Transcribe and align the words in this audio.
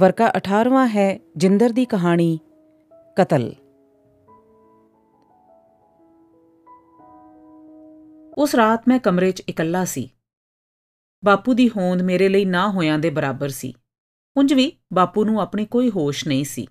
ਵਰਕਾ 0.00 0.32
18ਵਾਂ 0.36 0.88
ਹੈ 0.88 1.20
ਜਿੰਦਰ 1.36 1.70
ਦੀ 1.70 1.84
ਕਹਾਣੀ, 1.84 2.38
ਕਤਲ। 3.16 3.52
ਉਸ 8.38 8.54
ਰਾਤ 8.54 8.88
ਮੈਂ 8.88 8.98
ਕਮਰੇ 8.98 9.32
'ਚ 9.32 9.42
ਇਕੱਲਾ 9.48 9.84
ਸੀ। 9.84 10.10
ਬਾਪੂ 11.24 11.54
ਦੀ 11.54 11.68
ਹੋਂਦ 11.68 12.02
ਮੇਰੇ 12.02 12.28
ਲਈ 12.28 12.44
ਨਾ 12.44 12.70
ਹੋਇਆਂ 12.70 12.98
ਦੇ 12.98 13.10
ਬਰਾਬਰ 13.10 13.48
ਸੀ। 13.48 13.74
ਉਂਝ 14.36 14.54
ਵੀ 14.54 14.72
ਬਾਪੂ 14.92 15.24
ਨੂੰ 15.24 15.40
ਆਪਣੀ 15.40 15.66
ਕੋਈ 15.66 15.90
ਹੋਸ਼ 15.90 16.28
ਨਹੀਂ 16.28 16.44
ਸੀ। 16.44 16.66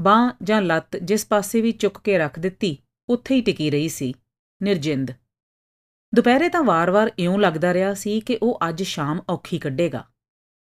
ਬਾਹ 0.00 0.32
ਜਾਂ 0.42 0.62
ਲੱਤ 0.62 0.96
ਜਿਸ 0.96 1.26
ਪਾਸੇ 1.26 1.60
ਵੀ 1.60 1.72
ਚੁੱਕ 1.72 1.98
ਕੇ 1.98 2.18
ਰੱਖ 2.18 2.38
ਦਿੱਤੀ, 2.38 2.78
ਉੱਥੇ 3.08 3.34
ਹੀ 3.34 3.40
ਟਿਕੀ 3.40 3.70
ਰਹੀ 3.70 3.88
ਸੀ। 3.88 4.14
ਨਿਰਜਿੰਦ। 4.62 5.10
ਦੁਪਹਿਰੇ 6.14 6.48
ਤਾਂ 6.48 6.62
ਵਾਰ-ਵਾਰ 6.62 7.10
ਇਉਂ 7.18 7.38
ਲੱਗਦਾ 7.38 7.74
ਰਿਹਾ 7.74 7.94
ਸੀ 7.94 8.20
ਕਿ 8.20 8.38
ਉਹ 8.42 8.58
ਅੱਜ 8.68 8.82
ਸ਼ਾਮ 8.82 9.20
ਔਖੀ 9.28 9.58
ਕੱਢੇਗਾ। 9.58 10.04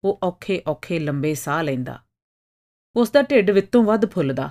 ਉਹ 0.05 0.19
ਔਖੇ-ਔਖੇ 0.23 0.99
ਲੰਬੇ 0.99 1.35
ਸਾਹ 1.35 1.63
ਲੈਂਦਾ। 1.63 1.99
ਉਸ 2.97 3.11
ਦਾ 3.11 3.23
ਢਿੱਡ 3.23 3.51
ਵਿੱਤੋਂ 3.51 3.85
ਵੱਧ 3.85 4.07
ਫੁੱਲਦਾ। 4.07 4.51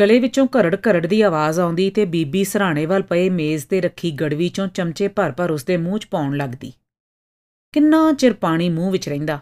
ਗਲੇ 0.00 0.18
ਵਿੱਚੋਂ 0.18 0.46
ਘਰੜ-ਘਰੜ 0.46 1.06
ਦੀ 1.06 1.22
ਆਵਾਜ਼ 1.22 1.60
ਆਉਂਦੀ 1.60 1.90
ਤੇ 1.90 2.04
ਬੀਬੀ 2.04 2.44
ਸਰਾਣੇ 2.44 2.86
ਵੱਲ 2.86 3.02
ਪਏ 3.02 3.30
ਮੇਜ਼ 3.30 3.66
ਤੇ 3.66 3.80
ਰੱਖੀ 3.80 4.10
ਗੜਵੀ 4.10 4.48
ਚੋਂ 4.48 4.68
ਚਮਚੇ 4.68 5.08
ਭਰ-ਭਰ 5.08 5.50
ਉਸਦੇ 5.50 5.76
ਮੂੰਹ 5.76 5.98
'ਚ 5.98 6.06
ਪਾਉਣ 6.06 6.36
ਲੱਗਦੀ। 6.36 6.72
ਕਿੰਨਾ 7.72 8.12
ਚਿਰ 8.12 8.32
ਪਾਣੀ 8.32 8.68
ਮੂੰਹ 8.68 8.92
ਵਿੱਚ 8.92 9.08
ਰਹਿੰਦਾ। 9.08 9.40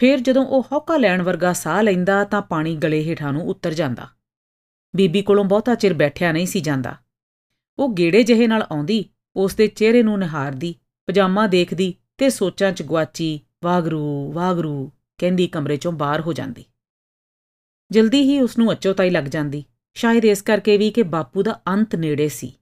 ਫਿਰ 0.00 0.20
ਜਦੋਂ 0.20 0.46
ਉਹ 0.46 0.62
ਹੌਕਾ 0.72 0.96
ਲੈਣ 0.96 1.22
ਵਰਗਾ 1.22 1.52
ਸਾਹ 1.52 1.82
ਲੈਂਦਾ 1.82 2.24
ਤਾਂ 2.24 2.42
ਪਾਣੀ 2.42 2.76
ਗਲੇ 2.76 3.04
ਹੇਠਾਂ 3.04 3.32
ਨੂੰ 3.32 3.48
ਉਤਰ 3.48 3.74
ਜਾਂਦਾ। 3.74 4.08
ਬੀਬੀ 4.96 5.22
ਕੋਲੋਂ 5.22 5.44
ਬਹੁਤਾ 5.44 5.74
ਚਿਰ 5.74 5.94
ਬੈਠਿਆ 5.94 6.32
ਨਹੀਂ 6.32 6.46
ਸੀ 6.46 6.60
ਜਾਂਦਾ। 6.60 6.96
ਉਹ 7.78 7.94
ਗੇੜੇ 7.94 8.22
ਜਿਹੇ 8.22 8.46
ਨਾਲ 8.46 8.62
ਆਉਂਦੀ 8.62 9.04
ਉਸ 9.36 9.54
ਦੇ 9.54 9.66
ਚਿਹਰੇ 9.66 10.02
ਨੂੰ 10.02 10.18
ਨਿਹਾਰਦੀ, 10.18 10.74
ਪਜਾਮਾ 11.06 11.46
ਦੇਖਦੀ 11.46 11.94
ਤੇ 12.18 12.30
ਸੋਚਾਂ 12.30 12.72
'ਚ 12.72 12.82
ਗਵਾਚੀ 12.82 13.40
ਵਾਗਰੂ 13.62 14.32
ਵਾਗਰੂ, 14.32 14.90
ਕਹਿੰਦੀ 15.18 15.46
ਕਮਰੇ 15.46 15.74
'ਚੋਂ 15.74 15.92
ਬਾਹਰ 15.92 16.20
ਹੋ 16.20 16.32
ਜਾਂਦੀ। 16.32 16.64
ਜਲਦੀ 17.90 18.22
ਹੀ 18.22 18.40
ਉਸ 18.40 18.58
ਨੂੰ 18.58 18.72
ਅਚੋਤਾਈ 18.72 19.10
ਲੱਗ 19.10 19.24
ਜਾਂਦੀ। 19.24 19.64
ਸ਼ਾਇਦ 19.94 20.24
ਇਸ 20.24 20.42
ਕਰਕੇ 20.42 20.76
ਵੀ 20.76 20.90
ਕਿ 20.90 21.02
ਬਾਪੂ 21.02 21.42
ਦਾ 21.42 21.60
ਅੰਤ 21.68 21.94
ਨੇੜੇ 21.94 22.28
ਸੀ। 22.28 22.52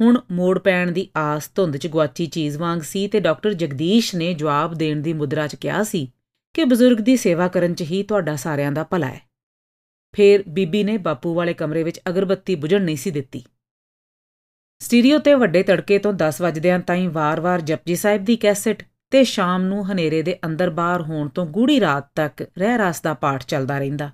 ਹੁਣ 0.00 0.20
ਮੋੜ 0.32 0.58
ਪੈਣ 0.58 0.92
ਦੀ 0.92 1.08
ਆਸ 1.16 1.50
ਧੁੰਦ 1.54 1.76
'ਚ 1.76 1.86
ਗਵਾਚੀ 1.86 2.26
ਚੀਜ਼ 2.26 2.56
ਵਾਂਗ 2.56 2.80
ਸੀ 2.80 3.08
ਤੇ 3.08 3.20
ਡਾਕਟਰ 3.20 3.52
ਜਗਦੀਸ਼ 3.52 4.14
ਨੇ 4.14 4.34
ਜਵਾਬ 4.34 4.74
ਦੇਣ 4.74 5.00
ਦੀ 5.00 5.12
ਮੁਦਰਾ 5.12 5.46
'ਚ 5.46 5.54
ਕਿਹਾ 5.54 5.82
ਸੀ 5.82 6.12
ਕਿ 6.54 6.64
ਬਜ਼ੁਰਗ 6.64 6.96
ਦੀ 6.96 7.16
ਸੇਵਾ 7.16 7.48
ਕਰਨ 7.48 7.74
'ਚ 7.74 7.82
ਹੀ 7.82 8.02
ਤੁਹਾਡਾ 8.02 8.36
ਸਾਰਿਆਂ 8.36 8.72
ਦਾ 8.72 8.84
ਭਲਾ 8.84 9.06
ਹੈ। 9.06 9.20
ਫਿਰ 10.12 10.42
ਬੀਬੀ 10.48 10.84
ਨੇ 10.84 10.98
ਬਾਪੂ 10.98 11.34
ਵਾਲੇ 11.34 11.54
ਕਮਰੇ 11.54 11.82
ਵਿੱਚ 11.82 12.00
ਅਗਰਬੱਤੀ 12.08 12.54
ਬੁਝਣ 12.54 12.82
ਨਹੀਂ 12.82 12.96
ਸੀ 12.96 13.10
ਦਿੱਤੀ। 13.10 13.44
ਸਟੀਰੀਓ 14.78 15.18
ਤੇ 15.18 15.34
ਵੱਡੇ 15.34 15.62
ਤੜਕੇ 15.62 15.98
ਤੋਂ 15.98 16.12
10 16.12 16.40
ਵਜਦਿਆਂ 16.40 16.80
ਤਾਈਂ 16.80 17.08
ਵਾਰ-ਵਾਰ 17.08 17.60
ਜਪਜੀ 17.60 17.96
ਸਾਹਿਬ 17.96 18.24
ਦੀ 18.24 18.36
ਕੈਸੇਟ 18.36 18.82
ਤੇ 19.14 19.24
ਸ਼ਾਮ 19.24 19.62
ਨੂੰ 19.62 19.92
ਹਨੇਰੇ 19.92 20.22
ਦੇ 20.22 20.38
ਅੰਦਰ 20.46 20.70
ਬਾਹਰ 20.70 21.02
ਹੋਣ 21.02 21.28
ਤੋਂ 21.28 21.46
ਗੂੜੀ 21.46 21.80
ਰਾਤ 21.80 22.08
ਤੱਕ 22.14 22.42
ਰਹਿ 22.58 22.78
ਰਾਸ 22.78 23.00
ਦਾ 23.00 23.14
ਪਾਠ 23.14 23.44
ਚੱਲਦਾ 23.44 23.78
ਰਹਿੰਦਾ। 23.78 24.10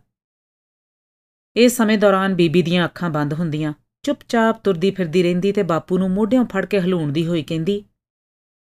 ਇਸ 1.56 1.77
ਸਮੇਂ 1.77 1.99
ਦੌਰਾਨ 1.99 2.34
ਬੀਬੀ 2.34 2.62
ਦੀਆਂ 2.62 2.84
ਅੱਖਾਂ 2.84 3.11
ਬੰਦ 3.11 3.34
ਹੁੰਦੀਆਂ, 3.34 3.72
ਚੁੱਪਚਾਪ 4.03 4.61
ਤੁਰਦੀ 4.65 4.91
ਫਿਰਦੀ 4.91 5.22
ਰਹਿੰਦੀ 5.22 5.53
ਤੇ 5.53 5.62
ਬਾਪੂ 5.62 5.99
ਨੂੰ 5.99 6.11
ਮੋਢਿਆਂ 6.11 6.44
ਫੜ 6.44 6.66
ਕੇ 6.66 6.81
ਹਲੂਣਦੀ 6.81 7.27
ਹੋਈ 7.27 7.43
ਕਹਿੰਦੀ, 7.43 7.84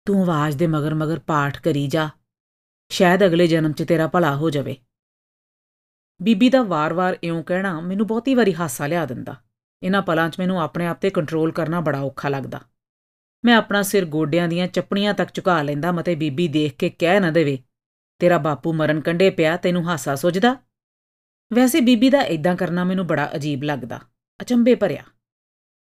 ਤੂੰ 0.05 0.21
ਆਵਾਜ਼ 0.23 0.57
ਦੇ 0.57 0.67
ਮਗਰ 0.67 0.93
ਮਗਰ 0.93 1.19
ਪਾਠ 1.19 1.61
ਕਰੀ 1.61 1.87
ਜਾ, 1.87 2.09
ਸ਼ਾਇਦ 2.89 3.25
ਅਗਲੇ 3.25 3.47
ਜਨਮ 3.47 3.71
'ਚ 3.71 3.83
ਤੇਰਾ 3.83 4.07
ਭਲਾ 4.07 4.35
ਹੋ 4.35 4.49
ਜਾਵੇ। 4.49 4.77
ਬੀਬੀ 6.21 6.49
ਦਾ 6.49 6.63
ਵਾਰ-ਵਾਰ 6.63 7.17
ਇਉਂ 7.23 7.43
ਕਹਿਣਾ 7.43 7.79
ਮੈਨੂੰ 7.79 8.07
ਬਹੁਤੀ 8.07 8.35
ਵਾਰੀ 8.35 8.53
ਹਾਸਾ 8.53 8.87
ਲਿਆ 8.87 9.05
ਦਿੰਦਾ। 9.05 9.35
ਇਹਨਾਂ 9.83 10.01
ਪਲਾਂ 10.01 10.29
'ਚ 10.29 10.39
ਮੈਨੂੰ 10.39 10.61
ਆਪਣੇ 10.61 10.87
ਆਪ 10.87 11.01
ਤੇ 11.01 11.09
ਕੰਟਰੋਲ 11.09 11.51
ਕਰਨਾ 11.51 11.81
ਬੜਾ 11.81 12.01
ਔਖਾ 12.01 12.29
ਲੱਗਦਾ। 12.29 12.61
ਮੈਂ 13.45 13.55
ਆਪਣਾ 13.55 13.81
ਸਿਰ 13.81 14.05
ਗੋਡਿਆਂ 14.05 14.47
ਦੀਆਂ 14.47 14.67
ਚੱਪਣੀਆਂ 14.67 15.13
ਤੱਕ 15.13 15.33
ਝੁਕਾ 15.33 15.61
ਲੈਂਦਾ 15.61 15.91
ਮਤੇ 15.91 16.15
ਬੀਬੀ 16.15 16.47
ਦੇਖ 16.47 16.73
ਕੇ 16.73 16.89
ਕਹਿ 16.89 17.19
ਨਾ 17.19 17.31
ਦੇਵੇ, 17.31 17.57
ਤੇਰਾ 18.19 18.37
ਬਾਪੂ 18.37 18.73
ਮਰਨ 18.73 19.01
ਕੰਡੇ 19.01 19.29
ਪਿਆ, 19.29 19.57
ਤੈਨੂੰ 19.57 19.87
ਹਾਸਾ 19.89 20.15
ਸੁਝਦਾ? 20.15 20.55
ਵੈਸੇ 21.53 21.81
ਬੀਬੀ 21.81 22.09
ਦਾ 22.09 22.21
ਇਦਾਂ 22.21 22.55
ਕਰਨਾ 22.55 22.83
ਮੈਨੂੰ 22.83 23.07
ਬੜਾ 23.07 23.29
ਅਜੀਬ 23.35 23.63
ਲੱਗਦਾ 23.63 23.99
ਅਚੰਬੇ 24.41 24.75
ਭਰਿਆ। 24.75 25.03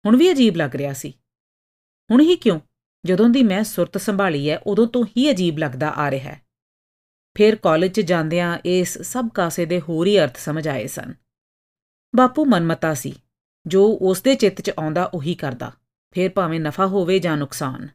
ਹੁਣ 0.05 0.17
ਵੀ 0.17 0.31
ਅਜੀਬ 0.31 0.55
ਲੱਗ 0.55 0.75
ਰਿਹਾ 0.75 0.93
ਸੀ। 0.93 1.13
ਹੁਣ 2.11 2.21
ਹੀ 2.21 2.35
ਕਿਉਂ? 2.35 2.59
ਜਦੋਂ 3.05 3.29
ਦੀ 3.29 3.43
ਮੈਂ 3.43 3.63
ਸੁਰਤ 3.63 3.97
ਸੰਭਾਲੀ 3.97 4.49
ਹੈ 4.49 4.57
ਉਦੋਂ 4.57 4.87
ਤੋਂ 4.87 5.05
ਹੀ 5.17 5.29
ਅਜੀਬ 5.31 5.57
ਲੱਗਦਾ 5.57 5.89
ਆ 5.89 6.11
ਰਿਹਾ 6.11 6.31
ਹੈ 6.31 6.41
ਫਿਰ 7.37 7.55
ਕਾਲਜ 7.55 7.91
'ਚ 7.91 8.01
ਜਾਂਦਿਆਂ 8.01 8.57
ਇਸ 8.65 8.97
ਸਭ 8.97 9.29
ਕਾਸੇ 9.33 9.65
ਦੇ 9.65 9.79
ਹੋਰ 9.79 10.07
ਹੀ 10.07 10.17
ਅਰਥ 10.19 10.37
ਸਮਝ 10.37 10.67
ਆਏ 10.67 10.87
ਸਨ। 10.87 11.13
ਬਾਪੂ 12.15 12.45
ਮਨਮਤਾ 12.45 12.93
ਸੀ, 12.93 13.13
ਜੋ 13.65 13.85
ਉਸ 14.01 14.21
ਦੇ 14.21 14.35
ਚਿੱਤ 14.35 14.61
'ਚ 14.61 14.71
ਆਉਂਦਾ 14.79 15.03
ਉਹੀ 15.05 15.35
ਕਰਦਾ। 15.35 15.71
ਫਿਰ 16.11 16.31
ਭਾਵੇਂ 16.35 16.59
ਨਫਾ 16.59 16.87
ਹੋਵੇ 16.87 17.19
ਜਾਂ 17.19 17.37
ਨੁਕਸਾਨ। 17.37 17.87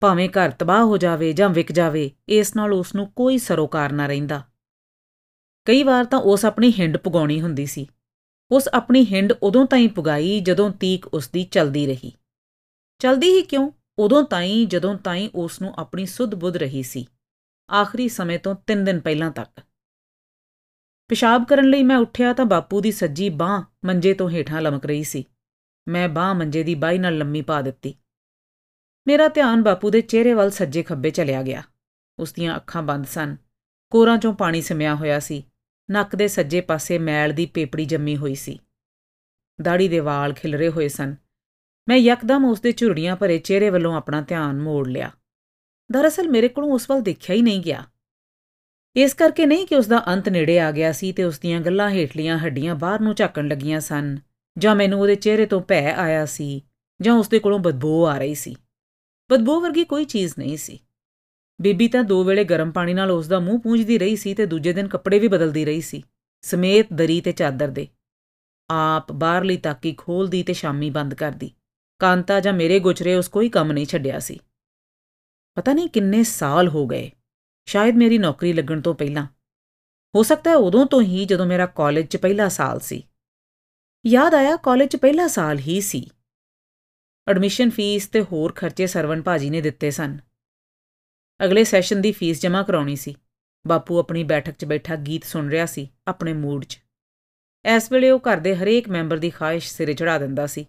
ਭਾਵੇਂ 0.00 0.28
ਘਰ 0.28 0.50
ਤਬਾਹ 0.50 0.84
ਹੋ 0.84 0.96
ਜਾਵੇ 0.96 1.32
ਜਾਂ 1.32 1.48
ਵਿਕ 1.48 1.72
ਜਾਵੇ, 1.72 2.10
ਇਸ 2.28 2.56
ਨਾਲ 2.56 2.72
ਉਸ 2.72 2.94
ਨੂੰ 2.94 3.06
ਕੋਈ 3.06 3.38
ਸਰੋਕਾਰ 3.38 3.92
ਨਾ 3.92 4.06
ਰਹਿੰਦਾ। 4.06 4.42
ਕਈ 5.64 5.82
ਵਾਰ 5.82 6.04
ਤਾਂ 6.04 6.18
ਉਸ 6.18 6.44
ਆਪਣੀ 6.44 6.72
ਹਿੰਡ 6.78 6.96
ਪੁਗਾਉਣੀ 6.96 7.40
ਹੁੰਦੀ 7.40 7.66
ਸੀ। 7.66 7.86
ਉਸ 8.50 8.68
ਆਪਣੀ 8.68 9.06
ਹਿੰਡ 9.06 9.32
ਉਦੋਂ 9.42 9.66
ਤਾਈਂ 9.66 9.88
ਪੁਗਾਈ 9.88 10.40
ਜਦੋਂ 10.40 10.70
ਤੀਕ 10.70 11.06
ਉਸ 11.06 11.28
ਦੀ 11.28 11.44
ਚਲਦੀ 11.44 11.86
ਰਹੀ। 11.86 12.12
ਚਲਦੀ 12.98 13.30
ਹੀ 13.30 13.42
ਕਿਉਂ? 13.42 13.70
ਉਦੋਂ 13.98 14.22
ਤਾਈਂ, 14.22 14.66
ਜਦੋਂ 14.66 14.94
ਤਾਈਂ 14.94 15.28
ਉਸ 15.34 15.62
ਨੂੰ 15.62 15.74
ਆਪਣੀ 15.78 16.06
ਸੁਧ 16.06 16.34
ਬੁੱਧ 16.34 16.56
ਰਹੀ 16.56 16.82
ਸੀ। 16.82 17.06
ਆਖਰੀ 17.72 18.08
ਸਮੇਂ 18.08 18.38
ਤੋਂ 18.38 18.54
3 18.54 18.84
ਦਿਨ 18.84 19.00
ਪਹਿਲਾਂ 19.00 19.30
ਤੱਕ। 19.30 19.60
ਪਿਸ਼ਾਬ 21.08 21.44
ਕਰਨ 21.44 21.64
ਲਈ 21.64 21.82
ਮੈਂ 21.82 21.96
ਉੱਠਿਆ 21.96 22.32
ਤਾਂ 22.32 22.44
ਬਾਪੂ 22.44 22.80
ਦੀ 22.80 22.92
ਸੱਜੀ 22.92 23.28
ਬਾਹ 23.28 23.62
ਮੰਜੇ 23.84 24.14
ਤੋਂ 24.14 24.30
ਹੇਠਾਂ 24.30 24.60
ਲਮਕ 24.60 24.86
ਰਹੀ 24.86 25.04
ਸੀ। 25.04 25.24
ਮੈਂ 25.88 26.08
ਬਾਹ 26.08 26.34
ਮੰਜੇ 26.34 26.62
ਦੀ 26.62 26.74
ਬਾਈ 26.74 26.98
ਨਾਲ 26.98 27.18
ਲੰਮੀ 27.18 27.42
ਪਾ 27.42 27.62
ਦਿੱਤੀ। 27.62 27.94
ਮੇਰਾ 29.06 29.28
ਧਿਆਨ 29.28 29.62
ਬਾਪੂ 29.62 29.90
ਦੇ 29.90 30.00
ਚਿਹਰੇ 30.00 30.34
ਵੱਲ 30.34 30.50
ਸੱਜੇ 30.50 30.82
ਖੱਬੇ 30.82 31.10
ਚਲਿਆ 31.10 31.42
ਗਿਆ। 31.42 31.62
ਉਸ 32.18 32.32
ਦੀਆਂ 32.32 32.56
ਅੱਖਾਂ 32.56 32.82
ਬੰਦ 32.82 33.06
ਸਨ। 33.06 33.36
ਕੋਰਾਂ 33.90 34.18
ਚੋਂ 34.18 34.34
ਪਾਣੀ 34.34 34.62
ਸਿਮਿਆ 34.62 34.94
ਹੋਇਆ 34.94 35.20
ਸੀ। 35.20 35.44
ਨੱਕ 35.90 36.16
ਦੇ 36.16 36.28
ਸੱਜੇ 36.28 36.60
ਪਾਸੇ 36.60 36.98
ਮੈਲ 36.98 37.32
ਦੀ 37.32 37.46
ਪੇਪੜੀ 37.46 37.84
ਜੰਮੀ 37.84 38.16
ਹੋਈ 38.16 38.34
ਸੀ। 38.34 38.60
ਦਾੜੀ 39.62 39.88
ਦੇ 39.88 40.00
ਵਾਲ 40.00 40.32
ਖਿਲਰੇ 40.32 40.68
ਹੋਏ 40.68 40.88
ਸਨ। 40.88 41.16
ਮੈਂ 41.88 41.96
ਯਕਦਮ 41.96 42.44
ਉਸ 42.44 42.60
ਦੇ 42.60 42.72
ਝੁਰੜੀਆਂ 42.72 43.16
ਭਰੇ 43.16 43.38
ਚਿਹਰੇ 43.38 43.70
ਵੱਲੋਂ 43.70 43.96
ਆਪਣਾ 43.96 44.20
ਧਿਆਨ 44.20 44.60
ਮੋੜ 44.60 44.88
ਲਿਆ। 44.88 45.10
ਦਰਅਸਲ 45.92 46.28
ਮੇਰੇ 46.28 46.48
ਕੋਲੋਂ 46.48 46.72
ਉਸ 46.72 46.90
ਵੱਲ 46.90 47.00
ਦੇਖਿਆ 47.00 47.36
ਹੀ 47.36 47.42
ਨਹੀਂ 47.42 47.60
ਗਿਆ। 47.60 47.84
ਇਸ 48.96 49.14
ਕਰਕੇ 49.14 49.46
ਨਹੀਂ 49.46 49.66
ਕਿ 49.66 49.76
ਉਸ 49.76 49.86
ਦਾ 49.86 50.12
ਅੰਤ 50.14 50.28
ਨੇੜੇ 50.28 50.60
ਆ 50.60 50.72
ਗਿਆ 50.72 50.92
ਸੀ 50.92 51.12
ਤੇ 51.12 51.24
ਉਸ 51.24 51.38
ਦੀਆਂ 51.38 51.60
ਗੱਲਾਂ 51.60 51.90
ਹੇਠਲੀਆਂ 51.90 52.38
ਹੱਡੀਆਂ 52.38 52.74
ਬਾਹਰ 52.74 53.00
ਨੂੰ 53.00 53.14
ਝਾਕਣ 53.14 53.48
ਲੱਗੀਆਂ 53.48 53.80
ਸਨ। 53.80 54.18
ਜਾਂ 54.58 54.76
ਮੈਨੂੰ 54.76 55.00
ਉਹਦੇ 55.00 55.14
ਚਿਹਰੇ 55.14 55.46
ਤੋਂ 55.46 55.60
ਭੈ 55.60 55.94
ਆਇਆ 55.94 56.26
ਸੀ 56.26 56.62
ਜਾਂ 57.02 57.14
ਉਸ 57.14 57.28
ਦੇ 57.28 57.38
ਕੋਲੋਂ 57.38 57.58
ਬਦਬੂ 57.58 58.06
ਆ 58.06 58.18
ਰਹੀ 58.18 58.34
ਸੀ। 58.34 58.56
ਬਦਬੂ 59.30 59.60
ਵਰਗੀ 59.60 59.84
ਕੋਈ 59.84 60.04
ਚੀਜ਼ 60.04 60.34
ਨਹੀਂ 60.38 60.56
ਸੀ। 60.56 60.78
ਬੀਬੀ 61.62 61.88
ਤਾਂ 61.88 62.04
ਦੋ 62.04 62.24
ਵੇਲੇ 62.24 62.44
ਗਰਮ 62.44 62.72
ਪਾਣੀ 62.72 62.94
ਨਾਲ 62.94 63.10
ਉਸ 63.10 63.28
ਦਾ 63.28 63.38
ਮੂੰਹ 63.38 63.60
ਪੂੰਝਦੀ 63.60 63.98
ਰਹੀ 63.98 64.16
ਸੀ 64.16 64.34
ਤੇ 64.34 64.46
ਦੂਜੇ 64.46 64.72
ਦਿਨ 64.72 64.88
ਕੱਪੜੇ 64.88 65.18
ਵੀ 65.18 65.28
ਬਦਲਦੀ 65.28 65.64
ਰਹੀ 65.64 65.80
ਸੀ, 65.80 66.02
ਸਮੇਤ 66.42 66.92
ਦਰੀ 66.92 67.20
ਤੇ 67.20 67.32
ਚਾਦਰ 67.32 67.68
ਦੇ। 67.68 67.88
ਆਪ 68.70 69.12
ਬਾਹਰਲੀ 69.12 69.56
ਤਾਕੀ 69.56 69.92
ਖੋਲਦੀ 69.92 70.42
ਤੇ 70.42 70.52
ਸ਼ਾਮੀ 70.52 70.90
ਬੰਦ 70.90 71.14
ਕਰਦੀ। 71.14 71.50
ਕਾਂਤਾ 71.98 72.40
ਜਾਂ 72.40 72.52
ਮੇਰੇ 72.52 72.80
ਗੁਚਰੇ 72.80 73.14
ਉਸ 73.14 73.28
ਕੋਈ 73.28 73.48
ਕੰਮ 73.48 73.72
ਨਹੀਂ 73.72 73.86
ਛੱਡਿਆ 73.86 74.18
ਸੀ। 74.18 74.40
ਪਤਾ 75.54 75.72
ਨਹੀਂ 75.72 75.88
ਕਿੰਨੇ 75.88 76.22
ਸਾਲ 76.22 76.68
ਹੋ 76.68 76.86
ਗਏ। 76.86 77.10
ਸ਼ਾਇਦ 77.66 77.94
ਮੇਰੀ 77.94 78.18
ਨੌਕਰੀ 78.18 78.52
ਲੱਗਣ 78.52 78.80
ਤੋਂ 78.80 78.94
ਪਹਿਲਾਂ। 78.94 79.26
ਹੋ 80.16 80.22
ਸਕਦਾ 80.22 80.50
ਹੈ 80.50 80.56
ਉਦੋਂ 80.56 80.86
ਤੋਂ 80.86 81.02
ਹੀ 81.02 81.24
ਜਦੋਂ 81.24 81.46
ਮੇਰਾ 81.46 81.66
ਕਾਲਜ 81.66 82.06
'ਚ 82.06 82.16
ਪਹਿਲਾ 82.16 82.48
ਸਾਲ 82.48 82.80
ਸੀ। 82.80 83.02
ਯਾਦ 84.06 84.34
ਆਇਆ 84.34 84.56
ਕਾਲਜ 84.56 84.88
'ਚ 84.88 84.96
ਪਹਿਲਾ 84.96 85.26
ਸਾਲ 85.26 85.58
ਹੀ 85.58 85.80
ਸੀ। 85.80 86.10
ਐਡਮਿਸ਼ਨ 87.28 87.70
ਫੀਸ 87.70 88.06
ਤੇ 88.06 88.22
ਹੋਰ 88.22 88.52
ਖਰਚੇ 88.52 88.86
ਸਰਵਨ 88.86 89.22
ਭਾਜੀ 89.22 89.50
ਨੇ 89.50 89.60
ਦਿੱਤੇ 89.60 89.90
ਸਨ। 89.90 90.18
ਅਗਲੇ 91.44 91.64
ਸੈਸ਼ਨ 91.64 92.00
ਦੀ 92.00 92.12
ਫੀਸ 92.12 92.40
ਜਮ੍ਹਾਂ 92.40 92.64
ਕਰਾਉਣੀ 92.64 92.96
ਸੀ। 92.96 93.16
ਬਾਪੂ 93.66 93.98
ਆਪਣੀ 93.98 94.24
ਬੈਠਕ 94.24 94.52
'ਚ 94.52 94.64
ਬੈਠਾ 94.64 94.96
ਗੀਤ 94.96 95.24
ਸੁਣ 95.24 95.48
ਰਿਹਾ 95.48 95.66
ਸੀ 95.66 95.88
ਆਪਣੇ 96.06 96.32
ਮੂਡ 96.32 96.64
'ਚ। 96.64 96.80
ਇਸ 97.64 97.92
ਵੇਲੇ 97.92 98.10
ਉਹ 98.10 98.20
ਘਰ 98.20 98.36
ਦੇ 98.36 98.56
ਹਰੇਕ 98.56 98.88
ਮੈਂਬਰ 98.88 99.16
ਦੀ 99.16 99.30
ਖਾਹਿਸ਼ 99.30 99.72
ਸਿਰੇ 99.72 99.94
ਚੜਾ 99.94 100.18
ਦਿੰਦਾ 100.18 100.46
ਸੀ, 100.46 100.66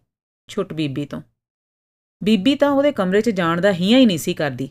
ਛੁੱਟ 0.47 0.73
ਬੀਬੀ 0.73 1.05
ਤੋਂ। 1.05 1.21
ਬੀਬੀ 2.23 2.55
ਤਾਂ 2.55 2.69
ਉਹਦੇ 2.69 2.91
ਕਮਰੇ 2.91 3.21
'ਚ 3.21 3.29
ਜਾਣ 3.29 3.61
ਦਾ 3.61 3.71
ਹੀਆਂ 3.71 3.99
ਹੀ 3.99 4.05
ਨਹੀਂ 4.05 4.17
ਸੀ 4.17 4.33
ਕਰਦੀ। 4.33 4.69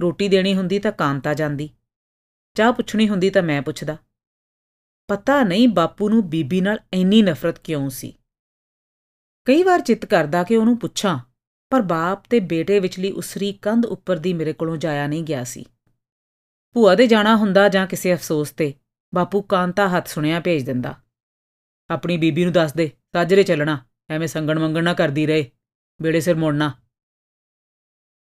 ਰੋਟੀ 0.00 0.28
ਦੇਣੀ 0.28 0.54
ਹੁੰਦੀ 0.54 0.78
ਤਾਂ 0.78 0.92
ਕਾਂਤਾ 0.92 1.34
ਜਾਂਦੀ। 1.34 1.70
ਚਾਹ 2.54 2.72
ਪੁੱਛਣੀ 2.72 3.08
ਹੁੰਦੀ 3.08 3.30
ਤਾਂ 3.30 3.42
ਮੈਂ 3.42 3.62
ਪੁੱਛਦਾ। 3.62 3.96
ਪਤਾ 5.08 5.42
ਨਹੀਂ 5.42 5.68
ਬਾਪੂ 5.68 6.08
ਨੂੰ 6.08 6.28
ਬੀਬੀ 6.30 6.60
ਨਾਲ 6.60 6.78
ਇੰਨੀ 6.92 7.22
ਨਫ਼ਰਤ 7.22 7.58
ਕਿਉਂ 7.58 7.88
ਸੀ। 7.90 8.12
ਕਈ 9.46 9.62
ਵਾਰ 9.62 9.80
ਚਿੱਤ 9.80 10.04
ਕਰਦਾ 10.06 10.42
ਕਿ 10.42 10.56
ਉਹਨੂੰ 10.56 10.78
ਪੁੱਛਾਂ, 10.78 11.18
ਪਰ 11.72 11.82
ਬਾਪ 11.82 12.24
ਤੇ 12.30 12.40
ਬੇਟੇ 12.40 12.78
ਵਿਚਲੀ 12.80 13.10
ਉਸਰੀ 13.12 13.52
ਕੰਧ 13.52 13.86
ਉੱਪਰ 13.86 14.18
ਦੀ 14.18 14.32
ਮੇਰੇ 14.32 14.52
ਕੋਲੋਂ 14.52 14.76
ਜਾਇਆ 14.76 15.06
ਨਹੀਂ 15.06 15.22
ਗਿਆ 15.24 15.44
ਸੀ। 15.44 15.64
ਭੂਆ 16.76 16.94
ਦੇ 16.94 17.06
ਜਾਣਾ 17.06 17.36
ਹੁੰਦਾ 17.36 17.68
ਜਾਂ 17.68 17.86
ਕਿਸੇ 17.86 18.14
ਅਫਸੋਸ 18.14 18.50
ਤੇ, 18.50 18.72
ਬਾਪੂ 19.12 19.42
ਕਾਂਤਾ 19.42 19.88
ਹੱਥ 19.88 20.08
ਸੁਣਿਆ 20.08 20.40
ਭੇਜ 20.40 20.64
ਦਿੰਦਾ। 20.66 20.94
ਆਪਣੀ 21.90 22.16
ਬੀਬੀ 22.16 22.44
ਨੂੰ 22.44 22.52
ਦੱਸ 22.52 22.72
ਦੇ 22.72 22.90
ਸਾਜਰੇ 23.12 23.42
ਚੱਲਣਾ, 23.42 23.78
ਐਵੇਂ 24.10 24.28
ਸੰਗਣ 24.28 24.58
ਮੰਗਣ 24.58 24.84
ਨਾ 24.84 24.94
ਕਰਦੀ 24.94 25.26
ਰਹੇ 25.26 25.50
ਬੇੜੇ 26.00 26.20
ਸਿਰ 26.20 26.34
ਮੋੜਨਾ। 26.34 26.72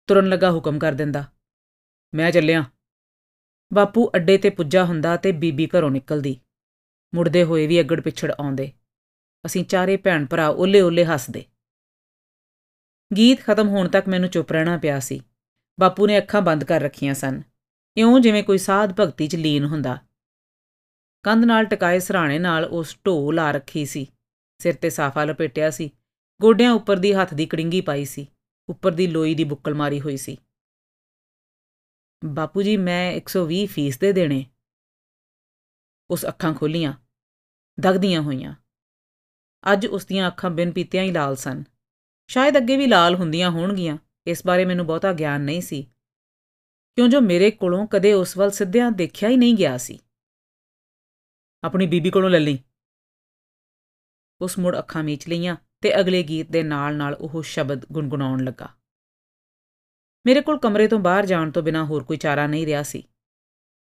ਤੁਰਨ 0.09 0.29
ਲੱਗਾ 0.29 0.51
ਹੁਕਮ 0.51 0.79
ਕਰ 0.79 0.93
ਦਿੰਦਾ, 0.93 1.25
ਮੈਂ 2.13 2.31
ਚੱਲਿਆ। 2.33 2.65
ਬਾਪੂ 3.71 4.11
ਅੱਡੇ 4.17 4.37
ਤੇ 4.39 4.51
ਪੁੱਜਾ 4.51 4.85
ਹੁੰਦਾ 4.85 5.17
ਤੇ 5.17 5.33
ਬੀਬੀ 5.35 5.67
ਘਰੋਂ 5.69 5.91
ਨਿਕਲਦੀ। 5.91 6.39
ਮੁੜਦੇ 7.15 7.45
ਹੋਏ 7.45 7.67
ਵੀ 7.67 7.81
ਅੱਗੜ 7.81 8.01
ਪਿਛੜ 8.01 8.31
ਆਉਂਦੇ। 8.31 8.73
ਅਸੀਂ 9.47 9.65
ਚਾਰੇ 9.65 9.97
ਭੈਣ 9.97 10.27
ਭਰਾ 10.27 10.49
ਓਲੇ-ਓਲੇ 10.49 11.05
ਹੱਸਦੇ। 11.05 11.45
ਗੀਤ 13.17 13.41
ਖਤਮ 13.41 13.69
ਹੋਣ 13.69 13.89
ਤੱਕ 13.89 14.09
ਮੈਨੂੰ 14.09 14.29
ਚੁੱਪ 14.29 14.53
ਰਹਿਣਾ 14.53 14.79
ਪਿਆ 14.79 15.01
ਸੀ। 15.01 15.21
ਬਾਪੂ 15.81 16.07
ਨੇ 16.07 16.19
ਅੱਖਾਂ 16.19 16.43
ਬੰਦ 16.43 16.65
ਕਰ 16.65 16.81
ਰੱਖੀਆਂ 16.81 17.15
ਸਨ। 17.15 17.43
ਇਉਂ 17.97 18.21
ਜਿਵੇਂ 18.21 18.45
ਕੋਈ 18.45 18.59
ਸਾਧ 18.59 18.93
ਭਗਤੀ 19.01 19.29
'ਚ 19.29 19.37
ਲੀਨ 19.37 19.65
ਹੁੰਦਾ। 19.65 19.99
ਕੰਧ 21.23 21.45
ਨਾਲ 21.45 21.65
ਟਿਕਾਏ 21.65 21.99
ਸਰਾਣੇ 21.99 22.39
ਨਾਲ 22.39 22.65
ਉਸ 22.65 22.99
ਢੋ 23.07 23.33
ਲਾ 23.33 23.51
ਰੱਖੀ 23.51 23.87
ਸੀ। 23.87 24.07
ਸਿਰ 24.59 24.75
ਤੇ 24.75 24.91
ਸਾਫਾ 24.91 25.25
ਲਪੇਟਿਆ 25.25 25.71
ਸੀ। 25.71 25.91
ਗੋਡਿਆਂ 26.41 26.73
ਉੱਪਰ 26.73 26.97
ਦੀ 26.97 27.13
ਹੱਥ 27.13 27.35
ਦੀ 27.35 27.47
ਕੜਿੰਗੀ 27.47 27.81
ਪਾਈ 27.81 28.05
ਸੀ। 28.05 28.27
ਉੱਪਰ 28.69 28.93
ਦੀ 28.93 29.07
ਲੋਈ 29.07 29.35
ਦੀ 29.35 29.45
ਬੁੱਕਲ 29.45 29.75
ਮਾਰੀ 29.75 30.01
ਹੋਈ 30.01 30.17
ਸੀ। 30.17 30.37
ਬਾਪੂ 32.25 32.63
ਜੀ, 32.63 32.77
ਮੈਂ 32.77 33.13
120 33.13 33.67
ਫੀਸ 33.67 33.99
ਦੇ 33.99 34.13
ਦੇਣੇ। 34.13 34.47
ਉਸ 36.11 36.27
ਅੱਖਾਂ 36.27 36.55
ਖੋਲੀਆਂ, 36.55 36.93
ਦਗਦੀਆਂ 37.81 38.23
ਹੋਈਆਂ। 38.23 38.55
ਅੱਜ 39.73 39.87
ਉਸ 39.87 40.07
ਦੀਆਂ 40.07 40.29
ਅੱਖਾਂ 40.29 40.51
ਬਿਨ 40.51 40.73
ਪੀਤਿਆਂ 40.73 41.05
ਹੀ 41.05 41.11
ਲਾਲ 41.11 41.37
ਸਨ। 41.37 41.65
ਸ਼ਾਇਦ 42.27 42.57
ਅੱਗੇ 42.57 42.77
ਵੀ 42.77 42.87
ਲਾਲ 42.87 43.15
ਹੁੰਦੀਆਂ 43.15 43.51
ਹੋਣਗੀਆਂ, 43.51 43.99
ਇਸ 44.27 44.47
ਬਾਰੇ 44.47 44.65
ਮੈਨੂੰ 44.65 44.87
ਬਹੁਤਾ 44.87 45.13
ਗਿਆਨ 45.13 45.41
ਨਹੀਂ 45.41 45.61
ਸੀ। 45.61 45.83
ਕਿਉਂ 46.97 47.09
ਜੋ 47.09 47.21
ਮੇਰੇ 47.21 47.51
ਕੋਲੋਂ 47.51 47.87
ਕਦੇ 47.87 48.13
ਉਸ 48.13 48.37
ਵੱਲ 48.37 48.51
ਸਿੱਧਿਆਂ 48.51 48.91
ਦੇਖਿਆ 48.91 49.29
ਹੀ 49.29 49.37
ਨਹੀਂ 49.37 49.55
ਗਿਆ 49.55 49.79
ਸੀ। 49.79 49.99
ਆਪਣੀ 51.65 51.87
ਬੀਬੀ 51.87 52.11
ਕੋਲੋਂ 52.11 52.31
ਲੈ 52.31 52.41
ਲਈ। 52.41 52.59
ਉਸ 54.41 54.59
ਮੁੜ 54.59 54.79
ਅੱਖਾਂ 54.79 55.05
ਮੀਚ 55.05 55.29
ਲਈਆਂ 55.29 55.57
ਤੇ 55.81 56.01
ਅਗਲੇ 56.01 56.23
ਗੀਤ 56.23 56.51
ਦੇ 56.51 56.63
ਨਾਲ-ਨਾਲ 56.63 57.15
ਉਹ 57.15 57.43
ਸ਼ਬਦ 57.43 57.87
ਗੁੰਗੁਣਾਉਣ 57.93 58.45
ਲੱਗਾ। 58.45 58.69
ਮੇਰੇ 60.27 60.41
ਕੋਲ 60.41 60.59
ਕਮਰੇ 60.59 60.89
ਤੋਂ 60.89 60.99
ਬਾਹਰ 60.99 61.27
ਜਾਣ 61.27 61.51
ਤੋਂ 61.51 61.63
ਬਿਨਾ 61.63 61.85
ਹੋਰ 61.85 62.05
ਕੋਈ 62.05 62.17
ਚਾਰਾ 62.17 62.47
ਨਹੀਂ 62.47 62.67
ਰਿਹਾ 62.67 62.83
ਸੀ। 62.83 63.03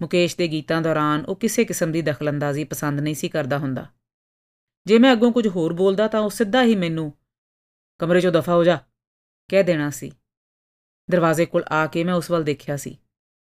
ਮੁਕੇਸ਼ 0.02 0.38
ਦੇ 0.38 0.48
ਗੀਤਾਂ 0.48 0.82
ਦੌਰਾਨ 0.82 1.26
ਉਹ 1.26 1.36
ਕਿਸੇ 1.36 1.66
ਕਿਸਮ 1.66 1.92
ਦੀ 1.92 2.02
ਦਖਲਅੰਦਾਜ਼ੀ 2.02 2.64
ਪਸੰਦ 2.64 3.00
ਨਹੀਂ 3.00 3.16
ਸੀ 3.16 3.30
ਕਰਦਾ 3.30 3.58
ਹੁੰਦਾ। 3.58 3.86
ਜੇ 4.86 5.00
ਮੈਂ 5.00 5.14
ਅੱਗੋਂ 5.14 5.32
ਕੁਝ 5.32 5.48
ਹੋਰ 5.48 5.74
ਬੋਲਦਾ 5.74 6.08
ਤਾਂ 6.08 6.20
ਉਹ 6.20 6.30
ਸਿੱਧਾ 6.30 6.64
ਹੀ 6.64 6.76
ਮੈਨੂੰ, 6.76 7.14
ਕਮਰੇ 8.00 8.20
'ਚੋਂ 8.20 8.32
ਦਫਾ 8.32 8.56
ਹੋ 8.56 8.64
ਜਾ, 8.64 8.80
ਕਹਿ 9.50 9.64
ਦੇਣਾ 9.64 9.90
ਸੀ। 9.90 10.12
ਦਰਵਾਜ਼ੇ 11.12 11.46
ਕੋਲ 11.46 11.64
ਆ 11.72 11.88
ਕੇ 11.88 12.04
ਮੈਂ 12.04 12.14
ਉਸ 12.14 12.32
ਵੱਲ 12.32 12.44
ਦੇਖਿਆ 12.44 12.78
ਸੀ। 12.78 12.98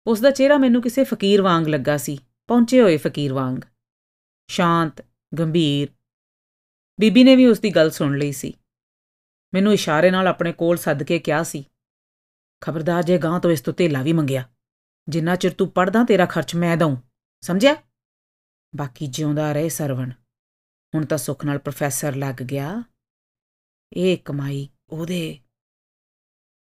ਉਸ 0.07 0.21
ਦਾ 0.21 0.31
ਚਿਹਰਾ 0.31 0.59
ਮੈਨੂੰ 0.59 0.83
ਕਿਸੇ 0.83 1.05
ਫਕੀਰ 1.05 1.43
ਵਾਂਗ 1.43 1.69
ਲੱਗਾ 1.69 1.97
ਸੀ, 1.97 2.19
ਪਹੁੰਚੇ 2.47 2.83
ਹੋਏ 2.83 2.97
ਫਕੀਰ 2.97 3.33
ਵਾਂਗ। 3.33 3.59
ਸ਼ਾਂਤ, 4.49 5.05
ਗੰਭੀਰ। 5.39 5.89
ਬੀਬੀ 7.01 7.25
ਨੇ 7.25 7.37
ਵੀ 7.37 7.47
ਉਸ 7.47 7.61
ਦੀ 7.61 7.71
ਗੱਲ 7.71 7.91
ਸੁਣ 7.91 8.19
ਲਈ 8.19 8.33
ਸੀ। 8.33 8.53
ਮੈਨੂੰ 9.55 9.73
ਇਸ਼ਾਰੇ 9.73 10.11
ਨਾਲ 10.11 10.29
ਆਪਣੇ 10.29 10.53
ਕੋਲ 10.53 10.77
ਸੱਦ 10.77 11.03
ਕੇ 11.03 11.19
ਕਿਹਾ 11.19 11.43
ਸੀ, 11.43 11.65
ਖਬਰਦਾਰ, 12.61 13.03
ਜੇ 13.03 13.19
ਗਾਂ 13.19 13.41
ਤੋਂ 13.41 13.51
ਇਸ 13.51 13.61
ਤੋਂ 13.61 13.75
ਤੇਲਾ 13.75 14.03
ਵੀ 14.03 14.13
ਮੰਗਿਆ 14.13 14.49
ਜਿੰਨਾ 15.09 15.37
ਚਿਰ 15.37 15.53
ਤੂੰ 15.53 15.71
ਪੜਦਾ 15.71 16.05
ਤੇਰਾ 16.05 16.27
ਖਰਚ 16.27 16.55
ਮੈਂ 16.55 16.77
ਦਊਂ। 16.77 16.97
ਸਮਝਿਆ? 17.41 17.77
ਬਾਕੀ 18.77 19.07
ਜਿਉਂਦਾ 19.07 19.53
ਰਹੇ 19.53 19.69
ਸਰਵਣ। 19.69 20.11
ਹੁਣ 20.95 21.07
ਤਾਂ 21.07 21.19
ਸੁੱਖ 21.19 21.45
ਨਾਲ 21.45 21.59
ਪ੍ਰੋਫੈਸਰ 21.59 22.15
ਲੱਗ 22.15 22.35
ਗਿਆ। 22.35 22.83
ਇਹ 23.93 24.19
ਕਮਾਈ 24.19 24.69
ਉਹਦੇ। 24.89 25.39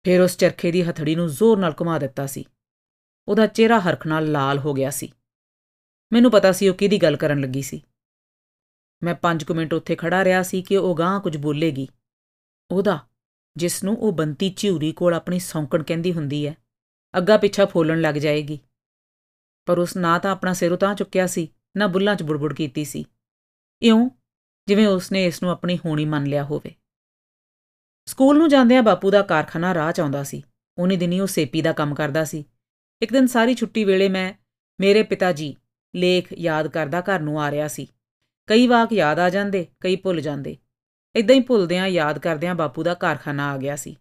ਫਿਰ 0.03 0.21
ਉਸ 0.21 0.37
ਚਰਖੇ 0.37 0.71
ਦੀ 0.71 0.83
ਹਥੜੀ 0.83 1.15
ਨੂੰ 1.15 1.27
ਜ਼ੋਰ 1.27 1.59
ਨਾਲ 1.59 1.73
ਘੁਮਾ 1.81 1.99
ਦਿੱਤਾ 1.99 2.27
ਸੀ। 2.27 2.45
ਉਹਦਾ 3.27 3.47
ਚਿਹਰਾ 3.47 3.79
ਹਰਖ 3.79 4.07
ਨਾਲ 4.07 4.31
ਲਾਲ 4.31 4.59
ਹੋ 4.59 4.73
ਗਿਆ 4.73 4.89
ਸੀ। 4.89 5.13
ਮੈਨੂੰ 6.13 6.31
ਪਤਾ 6.31 6.51
ਸੀ 6.51 6.69
ਉਹ 6.69 6.75
ਕਿਹਦੀ 6.75 6.97
ਗੱਲ 6.97 7.15
ਕਰਨ 7.15 7.41
ਲੱਗੀ 7.41 7.61
ਸੀ। 7.61 7.81
ਮੈਂ 9.03 9.15
5 9.15 9.51
ਮਿੰਟ 9.51 9.73
ਉੱਥੇ 9.73 9.95
ਖੜਾ 9.95 10.23
ਰਿਹਾ 10.23 10.43
ਸੀ 10.43 10.61
ਕਿ 10.61 10.77
ਉਹ 10.77 10.97
ਗਾਂ 10.97 11.19
ਕੁਝ 11.19 11.37
ਬੋਲੇਗੀ। 11.37 11.87
ਉਹਦਾ, 12.71 13.07
ਜਿਸ 13.57 13.83
ਨੂੰ 13.83 13.97
ਉਹ 13.97 14.11
ਬੰਤੀ 14.11 14.53
ਝਿਉਰੀ 14.57 14.91
ਕੋਲ 14.91 15.13
ਆਪਣੀ 15.13 15.39
ਸੌਂਕਣ 15.39 15.83
ਕਹਿੰਦੀ 15.83 16.13
ਹੁੰਦੀ 16.13 16.47
ਹੈ। 16.47 16.55
ਅੱਗਾ 17.17 17.37
ਪਿੱਛਾ 17.37 17.65
ਫੋਲਣ 17.65 18.01
ਲੱਗ 18.01 18.15
ਜਾਏਗੀ। 18.15 18.59
ਪਰ 19.65 19.77
ਉਸ 19.77 19.97
ਨਾ 19.97 20.19
ਤਾਂ 20.19 20.31
ਆਪਣਾ 20.31 20.53
ਸਿਰ 20.53 20.71
ਉਤਾਂ 20.71 20.95
ਚੁੱਕਿਆ 20.95 21.27
ਸੀ, 21.27 21.49
ਨਾ 21.77 21.87
ਬੁੱਲਾਂ 21.87 22.15
'ਚ 22.15 22.23
ਬੁੜਬੁੜ 22.23 22.53
ਕੀਤੀ 22.53 22.85
ਸੀ। 22.85 23.05
ਇਉਂ 23.81 24.09
ਜਿਵੇਂ 24.67 24.87
ਉਸਨੇ 24.87 25.25
ਇਸ 25.25 25.43
ਨੂੰ 25.43 25.51
ਆਪਣੀ 25.51 25.79
ਹੋਣੀ 25.85 26.05
ਮੰਨ 26.05 26.25
ਲਿਆ 26.25 26.43
ਹੋਵੇ। 26.43 26.75
ਸਕੂਲ 28.05 28.37
ਨੂੰ 28.37 28.49
ਜਾਂਦਿਆਂ 28.49 28.83
ਬਾਪੂ 28.83 29.11
ਦਾ 29.11 29.21
ਕਾਰਖਾਨਾ 29.21 29.73
ਰਾਹ 29.73 29.91
ਚ 29.91 29.99
ਆਉਂਦਾ 29.99 30.23
ਸੀ। 30.23 30.43
ਉਨੀ 30.77 30.97
ਦਿਨੀ 30.97 31.19
ਉਹ 31.19 31.27
ਸੇਪੀ 31.27 31.61
ਦਾ 31.61 31.71
ਕੰਮ 31.71 31.95
ਕਰਦਾ 31.95 32.23
ਸੀ। 32.23 32.45
ਇੱਕ 33.01 33.13
ਦਿਨ 33.13 33.27
ਸਾਰੀ 33.27 33.55
ਛੁੱਟੀ 33.55 33.83
ਵੇਲੇ 33.83 34.09
ਮੈਂ 34.09 34.33
ਮੇਰੇ 34.79 35.03
ਪਿਤਾ 35.03 35.31
ਜੀ 35.31 35.55
ਲੇਖ 35.95 36.33
ਯਾਦ 36.33 36.67
ਕਰਦਾ 36.67 37.01
ਘਰ 37.01 37.19
ਨੂੰ 37.19 37.41
ਆ 37.41 37.51
ਰਿਹਾ 37.51 37.67
ਸੀ। 37.67 37.87
ਕਈ 38.47 38.67
ਵਾਕ 38.67 38.93
ਯਾਦ 38.93 39.19
ਆ 39.19 39.29
ਜਾਂਦੇ, 39.29 39.67
ਕਈ 39.79 39.95
ਭੁੱਲ 39.95 40.21
ਜਾਂਦੇ। 40.21 40.57
ਇਦਾਂ 41.15 41.35
ਹੀ 41.35 41.39
ਭੁੱਲਦਿਆਂ 41.39 41.87
ਯਾਦ 41.87 42.19
ਕਰਦਿਆਂ 42.19 42.55
ਬਾਪੂ 42.55 42.83
ਦਾ 42.83 42.93
ਕਾਰਖਾਨਾ 42.93 43.51
ਆ 43.51 43.57
ਗਿਆ 43.57 43.75
ਸੀ। 43.75 43.97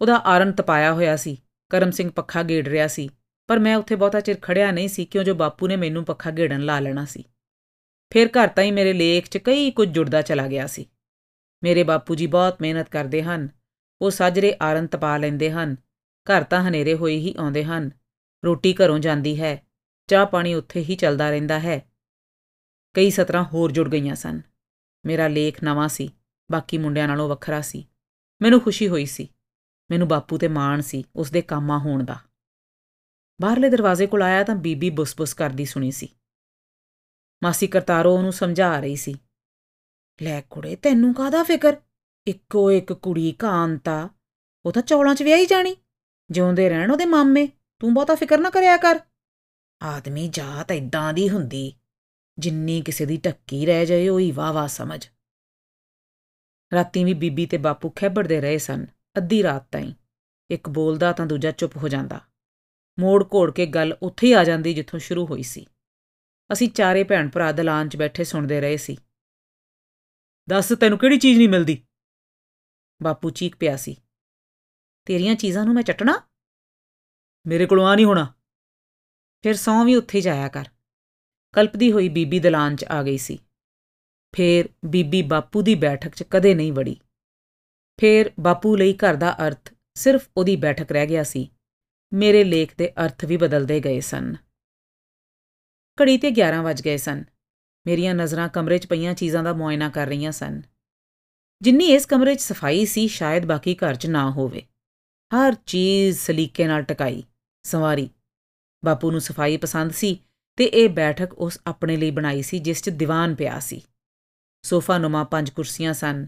ਉਹਦਾ 0.00 0.16
ਆਰਨ 0.16 0.52
ਤਪਾਇਆ 0.52 0.92
ਹੋਇਆ 0.92 1.16
ਸੀ। 1.16 1.42
ਕਰਮ 1.68 1.90
ਸਿੰਘ 1.90 2.10
ਪੱਖਾ 2.10 2.42
ਗੇੜ 2.42 2.68
ਰਿਹਾ 2.68 2.86
ਸੀ, 2.86 3.08
ਪਰ 3.46 3.58
ਮੈਂ 3.58 3.76
ਉੱਥੇ 3.76 3.96
ਬਹੁਤਾ 3.96 4.20
ਚਿਰ 4.20 4.36
ਖੜਿਆ 4.42 4.70
ਨਹੀਂ 4.70 4.88
ਸੀ 4.88 5.04
ਕਿਉਂ 5.04 5.24
ਜੋ 5.24 5.34
ਬਾਪੂ 5.34 5.68
ਨੇ 5.68 5.76
ਮੈਨੂੰ 5.76 6.04
ਪੱਖਾ 6.04 6.30
ਗੇੜਨ 6.30 6.60
ਲਾ 6.60 6.80
ਲੈਣਾ 6.80 7.04
ਸੀ। 7.04 7.24
ਫਿਰ 8.10 8.28
ਘਰ 8.28 8.48
ਤਾਂ 8.48 8.64
ਹੀ 8.64 8.70
ਮੇਰੇ 8.70 8.92
ਲੇਖ 8.92 9.28
'ਚ 9.28 9.38
ਕਈ 9.38 9.70
ਕੁਝ 9.70 9.88
ਜੁੜਦਾ 9.88 10.22
ਚਲਾ 10.22 10.46
ਗਿਆ 10.46 10.66
ਸੀ। 10.66 10.86
ਮੇਰੇ 11.62 11.82
ਬਾਪੂ 11.82 12.14
ਜੀ 12.14 12.26
ਬਹੁਤ 12.26 12.56
ਮਿਹਨਤ 12.60 12.88
ਕਰਦੇ 12.88 13.22
ਹਨ, 13.22 13.48
ਉਹ 14.02 14.10
ਸਾਜਰੇ 14.10 14.54
ਆਰਨ 14.62 14.86
ਤਪਾ 14.86 15.16
ਲੈਂਦੇ 15.16 15.50
ਹਨ, 15.50 15.76
ਘਰ 16.26 16.44
ਤਾਂ 16.44 16.68
ਹਨੇਰੇ 16.68 16.94
ਹੋਏ 16.94 17.16
ਹੀ 17.16 17.34
ਆਉਂਦੇ 17.38 17.64
ਹਨ, 17.64 17.90
ਰੋਟੀ 18.44 18.74
ਘਰੋਂ 18.74 18.98
ਜਾਂਦੀ 18.98 19.40
ਹੈ, 19.40 19.66
ਚਾਹ 20.06 20.26
ਪਾਣੀ 20.26 20.54
ਉੱਥੇ 20.54 20.80
ਹੀ 20.80 20.94
ਚੱਲਦਾ 20.94 21.30
ਰਹਿੰਦਾ 21.30 21.60
ਹੈ। 21.60 21.90
ਕਈ 22.94 23.10
ਸਤਰਾਂ 23.10 23.44
ਹੋਰ 23.44 23.72
ਜੁੜ 23.72 23.88
ਗਈਆਂ 23.88 24.14
ਸਨ। 24.14 24.40
ਮੇਰਾ 25.06 25.28
ਲੇਖ 25.28 25.64
ਨਵਾਂ 25.64 25.88
ਸੀ, 25.88 26.10
ਬਾਕੀ 26.52 26.78
ਮੁੰਡਿਆਂ 26.78 27.08
ਨਾਲੋਂ 27.08 27.28
ਵੱਖਰਾ 27.28 27.60
ਸੀ। 27.60 27.86
ਮੈਨੂੰ 28.42 28.60
ਖੁਸ਼ੀ 28.60 28.88
ਹੋਈ 28.88 29.06
ਸੀ। 29.06 29.28
ਮੈਨੂੰ 29.90 30.08
ਬਾਪੂ 30.08 30.38
ਤੇ 30.38 30.48
ਮਾਣ 30.48 30.80
ਸੀ 30.80 31.04
ਉਸ 31.16 31.30
ਦੇ 31.30 31.42
ਕੰਮਾਂ 31.42 31.78
ਹੋਣ 31.78 32.04
ਦਾ। 32.04 32.18
ਬਾਹਰਲੇ 33.42 33.68
ਦਰਵਾਜ਼ੇ 33.68 34.06
ਕੋਲ 34.06 34.22
ਆਇਆ 34.22 34.44
ਤਾਂ 34.44 34.54
ਬੀਬੀ 34.54 34.90
ਬੁਸ-ਬੁਸ 34.90 35.34
ਕਰਦੀ 35.34 35.64
ਸੁਣੀ 35.64 35.90
ਸੀ। 35.90 36.08
ਮਾਸੀ 37.42 37.66
ਕਰਤਾਰੋ 37.66 38.16
ਉਹਨੂੰ 38.16 38.32
ਸਮਝਾ 38.32 38.80
ਰਹੀ 38.80 38.96
ਸੀ। 38.96 39.14
ਲੈ 40.22 40.40
ਕੁੜੇ, 40.40 40.76
ਤੈਨੂੰ 40.76 41.14
ਕਾਦਾ 41.14 41.42
ਫਿਕਰ? 41.42 41.76
ਇੱਕੋ 42.26 42.70
ਇੱਕ 42.70 42.92
ਕੁੜੀ 42.92 43.32
ਕਾਂਤਾ, 43.32 44.08
ਉਹ 44.64 44.72
ਤਾਂ 44.72 44.82
ਚੌਲਾਂ 44.82 45.14
'ਚ 45.14 45.22
ਵਿਆਹੀ 45.22 45.46
ਜਾਣੀ। 45.46 45.76
ਜਿਉਂਦੇ 46.30 46.68
ਰਹਿਣ 46.68 46.90
ਉਹਦੇ 46.90 47.06
ਮਾਮੇ, 47.06 47.48
ਤੂੰ 47.78 47.94
ਬਹੁਤਾ 47.94 48.14
ਫਿਕਰ 48.14 48.38
ਨਾ 48.38 48.50
ਕਰਿਆ 48.50 48.76
ਕਰ। 48.76 49.00
ਆਦਮੀ 49.82 50.28
ਜਾਤ 50.28 50.72
ਇਦਾਂ 50.72 51.12
ਦੀ 51.12 51.28
ਹੁੰਦੀ, 51.28 51.74
ਜਿੰਨੀ 52.38 52.82
ਕਿਸੇ 52.82 53.06
ਦੀ 53.06 53.16
ਟੱਕੀ 53.16 53.66
ਰਹਿ 53.66 53.86
ਜਾਏ 53.86 54.08
ਉਹੀ 54.08 54.32
ਵਾਵਾ 54.32 54.66
ਸਮਝ। 54.66 55.08
ਰਾਤੀ 56.74 57.04
ਵੀ 57.04 57.14
ਬੀਬੀ 57.14 57.46
ਤੇ 57.46 57.58
ਬਾਪੂ 57.58 57.92
ਖੈਬੜਦੇ 57.96 58.40
ਰਹੇ 58.40 58.58
ਸਨ। 58.58 58.86
ਅੱਧੀ 59.16 59.42
ਰਾਤ 59.42 59.68
ਤਾਈਂ। 59.72 59.92
ਇੱਕ 60.50 60.68
ਬੋਲਦਾ 60.68 61.12
ਤਾਂ 61.12 61.26
ਦੂਜਾ 61.26 61.50
ਚੁੱਪ 61.50 61.76
ਹੋ 61.76 61.88
ਜਾਂਦਾ। 61.88 62.20
ਮੋੜ 63.00 63.24
ਘੋੜ 63.24 63.50
ਕੇ 63.50 63.66
ਗੱਲ 63.66 63.96
ਉੱਥੇ 64.02 64.26
ਹੀ 64.26 64.32
ਆ 64.32 64.44
ਜਾਂਦੀ 64.44 64.74
ਜਿੱਥੋਂ 64.74 64.98
ਸ਼ੁਰੂ 64.98 65.26
ਹੋਈ 65.26 65.42
ਸੀ। 65.42 65.66
ਅਸੀਂ 66.52 66.68
ਚਾਰੇ 66.68 67.04
ਭੈਣ 67.04 67.30
ਭਰਾ 67.30 67.52
ਦਲਾਨ 67.52 67.88
'ਚ 67.88 67.96
ਬੈਠੇ 67.96 68.24
ਸੁਣਦੇ 68.24 68.60
ਰਹੇ 68.60 68.76
ਸੀ। 68.76 68.96
ਦੱਸ, 70.48 70.72
ਤੈਨੂੰ 70.80 70.98
ਕਿਹੜੀ 70.98 71.18
ਚੀਜ਼ 71.18 71.38
ਨਹੀਂ 71.38 71.48
ਮਿਲਦੀ? 71.48 71.86
ਬਾਪੂ 73.02 73.30
ਚੀਕ 73.30 73.56
ਪਿਆ 73.56 73.76
ਸੀ। 73.76 73.96
ਤੇਰੀਆਂ 75.04 75.34
ਚੀਜ਼ਾਂ 75.34 75.64
ਨੂੰ 75.64 75.74
ਮੈਂ 75.74 75.82
ਚਟਣਾ? 75.82 76.22
ਮੇਰੇ 77.46 77.66
ਕੋਲੋਂ 77.66 77.86
ਆ 77.86 77.94
ਨਹੀਂ 77.94 78.06
ਹੋਣਾ। 78.06 78.34
ਫਿਰ 79.42 79.54
ਸੌਂ 79.54 79.84
ਵੀ 79.84 79.94
ਉੱਥੇ 79.94 80.20
ਜਾਇਆ 80.20 80.48
ਕਰ। 80.48 80.64
ਕਲਪਦੀ 81.52 81.92
ਹੋਈ 81.92 82.08
ਬੀਬੀ 82.08 82.38
ਦਲਾਨ 82.38 82.76
'ਚ 82.76 82.84
ਆ 82.84 83.02
ਗਈ 83.02 83.18
ਸੀ। 83.18 83.38
ਫੇਰ 84.36 84.68
ਬੀਬੀ 84.84 85.22
ਬਾਪੂ 85.22 85.62
ਦੀ 85.62 85.74
ਬੈਠਕ 85.74 86.14
'ਚ 86.14 86.22
ਕਦੇ 86.22 86.54
ਨਹੀਂ 86.54 86.72
ਵੜੀ। 86.72 87.00
ਫੇਰ 88.00 88.32
ਬਾਪੂ 88.40 88.76
ਲਈ 88.76 88.92
ਘਰ 88.92 89.14
ਦਾ 89.14 89.36
ਅਰਥ 89.46 89.74
ਸਿਰਫ 89.94 90.28
ਉਹਦੀ 90.36 90.56
ਬੈਠਕ 90.56 90.92
ਰਹਿ 90.92 91.06
ਗਿਆ 91.06 91.22
ਸੀ। 91.22 91.50
ਮੇਰੇ 92.12 92.44
ਲੇਖ 92.44 92.74
ਦੇ 92.78 92.92
ਅਰਥ 93.04 93.24
ਵੀ 93.24 93.36
ਬਦਲਦੇ 93.36 93.80
ਗਏ 93.80 94.00
ਸਨ। 94.00 94.36
ਘੜੀ 96.02 96.18
ਤੇ 96.18 96.30
11 96.30 96.62
ਵਜ 96.62 96.82
ਗਏ 96.82 96.96
ਸਨ। 96.96 97.24
ਮੇਰੀਆਂ 97.86 98.14
ਨਜ਼ਰਾਂ 98.14 98.48
ਕਮਰੇ 98.48 98.78
'ਚ 98.78 98.86
ਪਈਆਂ 98.86 99.14
ਚੀਜ਼ਾਂ 99.14 99.44
ਦਾ 99.44 99.52
ਮੁਆਇਨਾ 99.52 99.88
ਕਰ 99.88 100.06
ਰਹੀਆਂ 100.06 100.32
ਸਨ। 100.32 100.62
ਜਿੰਨੀ 101.62 101.84
ਇਸ 101.84 102.06
ਕਮਰੇ 102.06 102.34
'ਚ 102.34 102.40
ਸਫ਼ਾਈ 102.40 102.86
ਸੀ, 102.86 103.08
ਸ਼ਾਇਦ 103.08 103.46
ਬਾਕੀ 103.46 103.74
ਘਰ 103.74 103.94
'ਚ 103.94 104.06
ਨਾ 104.06 104.30
ਹੋਵੇ। 104.30 104.62
ਹਰ 105.34 105.54
ਚੀਜ਼ 105.54 106.18
ਸਲੀਕੇ 106.18 106.66
ਨਾਲ 106.66 106.82
ਟਕਾਈ, 106.82 107.24
ਸੰਵਾਰੀ। 107.62 108.10
ਬਾਪੂ 108.84 109.10
ਨੂੰ 109.10 109.20
ਸਫ਼ਾਈ 109.20 109.56
ਪਸੰਦ 109.56 109.92
ਸੀ 109.92 110.20
ਤੇ 110.56 110.64
ਇਹ 110.64 110.88
ਬੈਠਕ 110.88 111.34
ਉਸ 111.34 111.60
ਆਪਣੇ 111.66 111.96
ਲਈ 111.96 112.10
ਬਣਾਈ 112.10 112.42
ਸੀ, 112.42 112.58
ਜਿਸ 112.58 112.82
'ਚ 112.82 112.90
ਦੀਵਾਨ 112.90 113.34
ਪਿਆ 113.34 113.60
ਸੀ। 113.60 113.82
ਸੋਫਾ 114.62 114.98
ਨੁਮਾ 114.98 115.24
ਪੰਜ 115.24 115.50
ਕੁਰਸੀਆਂ 115.50 115.94
ਸਨ। 115.94 116.26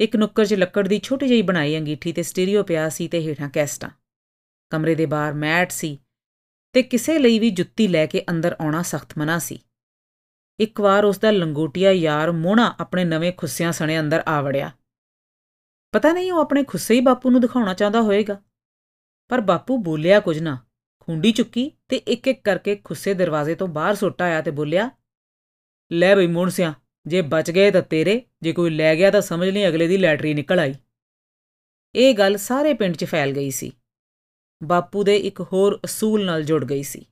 ਇੱਕ 0.00 0.16
ਨੁੱਕਰ 0.16 0.44
'ਚ 0.44 0.54
ਲੱਕੜ 0.54 0.88
ਦੀ 0.88 0.98
ਛੋਟੀ 0.98 1.28
ਜਿਹੀ 1.28 1.42
ਬਣਾਈ 1.42 1.78
ਅੰਗੀਠੀ 1.78 2.12
ਤੇ 2.12 2.22
ਸਟੀਰੀਓ 2.22 2.62
ਪਿਆ 2.62 2.88
ਸੀ 2.88 3.08
ਤੇ 3.08 3.20
ਹੇਠਾਂ 3.20 3.48
ਕੈਸਟਾਂ। 3.50 3.90
ਕਮਰੇ 4.70 4.94
ਦੇ 4.94 5.06
ਬਾਹਰ 5.06 5.34
ਮੈਟ 5.34 5.70
ਸੀ 5.70 5.98
ਤੇ 6.72 6.82
ਕਿਸੇ 6.82 7.18
ਲਈ 7.18 7.38
ਵੀ 7.38 7.50
ਜੁੱਤੀ 7.50 7.88
ਲੈ 7.88 8.06
ਕੇ 8.06 8.24
ਅੰਦਰ 8.30 8.56
ਆਉਣਾ 8.60 8.82
ਸਖਤ 8.82 9.18
ਮਨਾ 9.18 9.38
ਸੀ। 9.38 9.58
ਇੱਕ 10.60 10.80
ਵਾਰ 10.80 11.04
ਉਸ 11.04 11.18
ਦਾ 11.18 11.30
ਲੰਗੋਟੀਆ 11.30 11.90
ਯਾਰ 11.90 12.32
ਮੋਣਾ 12.32 12.74
ਆਪਣੇ 12.80 13.04
ਨਵੇਂ 13.04 13.32
ਖੁੱਸਿਆਂ 13.32 13.72
ਸਣੇ 13.72 14.00
ਅੰਦਰ 14.00 14.22
ਆ 14.28 14.40
ਵੜਿਆ। 14.42 14.70
ਪਤਾ 15.92 16.12
ਨਹੀਂ 16.12 16.32
ਉਹ 16.32 16.40
ਆਪਣੇ 16.40 16.62
ਖੁੱਸੇ 16.62 16.94
ਹੀ 16.94 17.00
ਬਾਪੂ 17.00 17.30
ਨੂੰ 17.30 17.40
ਦਿਖਾਉਣਾ 17.40 17.74
ਚਾਹੁੰਦਾ 17.74 18.00
ਹੋਵੇਗਾ। 18.00 18.42
ਪਰ 19.28 19.40
ਬਾਪੂ 19.40 19.78
ਬੋਲਿਆ 19.78 20.20
ਕੁਝ 20.20 20.38
ਨਾ, 20.38 20.66
ਖੁੰਡੀ 21.00 21.32
ਚੁੱਕੀ 21.32 21.70
ਤੇ 21.88 21.96
ਇੱਕ 21.96 22.28
ਇੱਕ 22.28 22.42
ਕਰਕੇ 22.44 22.76
ਖੁੱਸੇ 22.76 23.14
ਦਰਵਾਜ਼ੇ 23.14 23.54
ਤੋਂ 23.54 23.68
ਬਾਹਰ 23.68 23.94
ਸੁੱਟ 23.94 24.22
ਆਇਆ 24.22 24.40
ਤੇ 24.40 24.50
ਬੋਲਿਆ, 24.50 24.90
ਲੈ 25.92 26.16
ਬਈ 26.16 26.26
ਮੁੰਡਸਿਆ 26.26 26.74
ਜੇ 27.06 27.22
ਬਚ 27.22 27.50
ਗਏ 27.50 27.70
ਤਾਂ 27.70 27.82
ਤੇਰੇ, 27.82 28.22
ਜੇ 28.42 28.52
ਕੋਈ 28.52 28.70
ਲੈ 28.70 28.96
ਗਿਆ 28.96 29.10
ਤਾਂ 29.10 29.20
ਸਮਝ 29.20 29.48
ਲਈ 29.48 29.68
ਅਗਲੇ 29.68 29.88
ਦੀ 29.88 29.96
ਲੈਟਰੀ 29.96 30.34
ਨਿਕਲ 30.34 30.58
ਆਈ। 30.58 30.74
ਇਹ 31.94 32.14
ਗੱਲ 32.14 32.36
ਸਾਰੇ 32.36 32.74
ਪਿੰਡ 32.74 32.96
'ਚ 32.96 33.04
ਫੈਲ 33.04 33.32
ਗਈ 33.32 33.50
ਸੀ। 33.50 33.72
ਬਾਪੂ 34.62 35.04
ਦੇ 35.04 35.16
ਇੱਕ 35.16 35.40
ਹੋਰ 35.40 35.80
ਅਸੂਲ 35.84 36.24
ਨਾਲ 36.24 36.42
ਜੁੜ 36.42 36.64
ਗਈ 36.64 36.82
ਸੀ। 36.82 37.06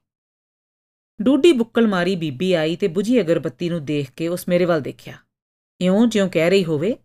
ਡੂਡੀ 1.23 1.53
ਬੁੱਕਲ 1.53 1.87
ਮਾਰੀ 1.87 2.17
ਬੀਬੀ 2.17 2.53
ਆਈ 2.53 2.77
ਤੇ 2.77 2.89
ਬੁਝੀ 2.89 3.21
ਅਗਰਬੱਤੀ 3.21 3.69
ਨੂੰ 3.69 3.85
ਦੇਖ 3.85 4.11
ਕੇ 4.11 4.29
ਉਸ 4.29 4.49
ਮੇਰੇ 4.49 4.65
ਵੱਲ 4.65 4.81
ਦੇਖਿਆ। 4.81 5.19
ਇਉਂ 5.81 6.07
ਜਿਉਂ 6.07 6.31
ਕਹਿ 6.31 6.51
ਰਹੀ 6.51 6.65
ਹੋਵੇ, 6.65 6.97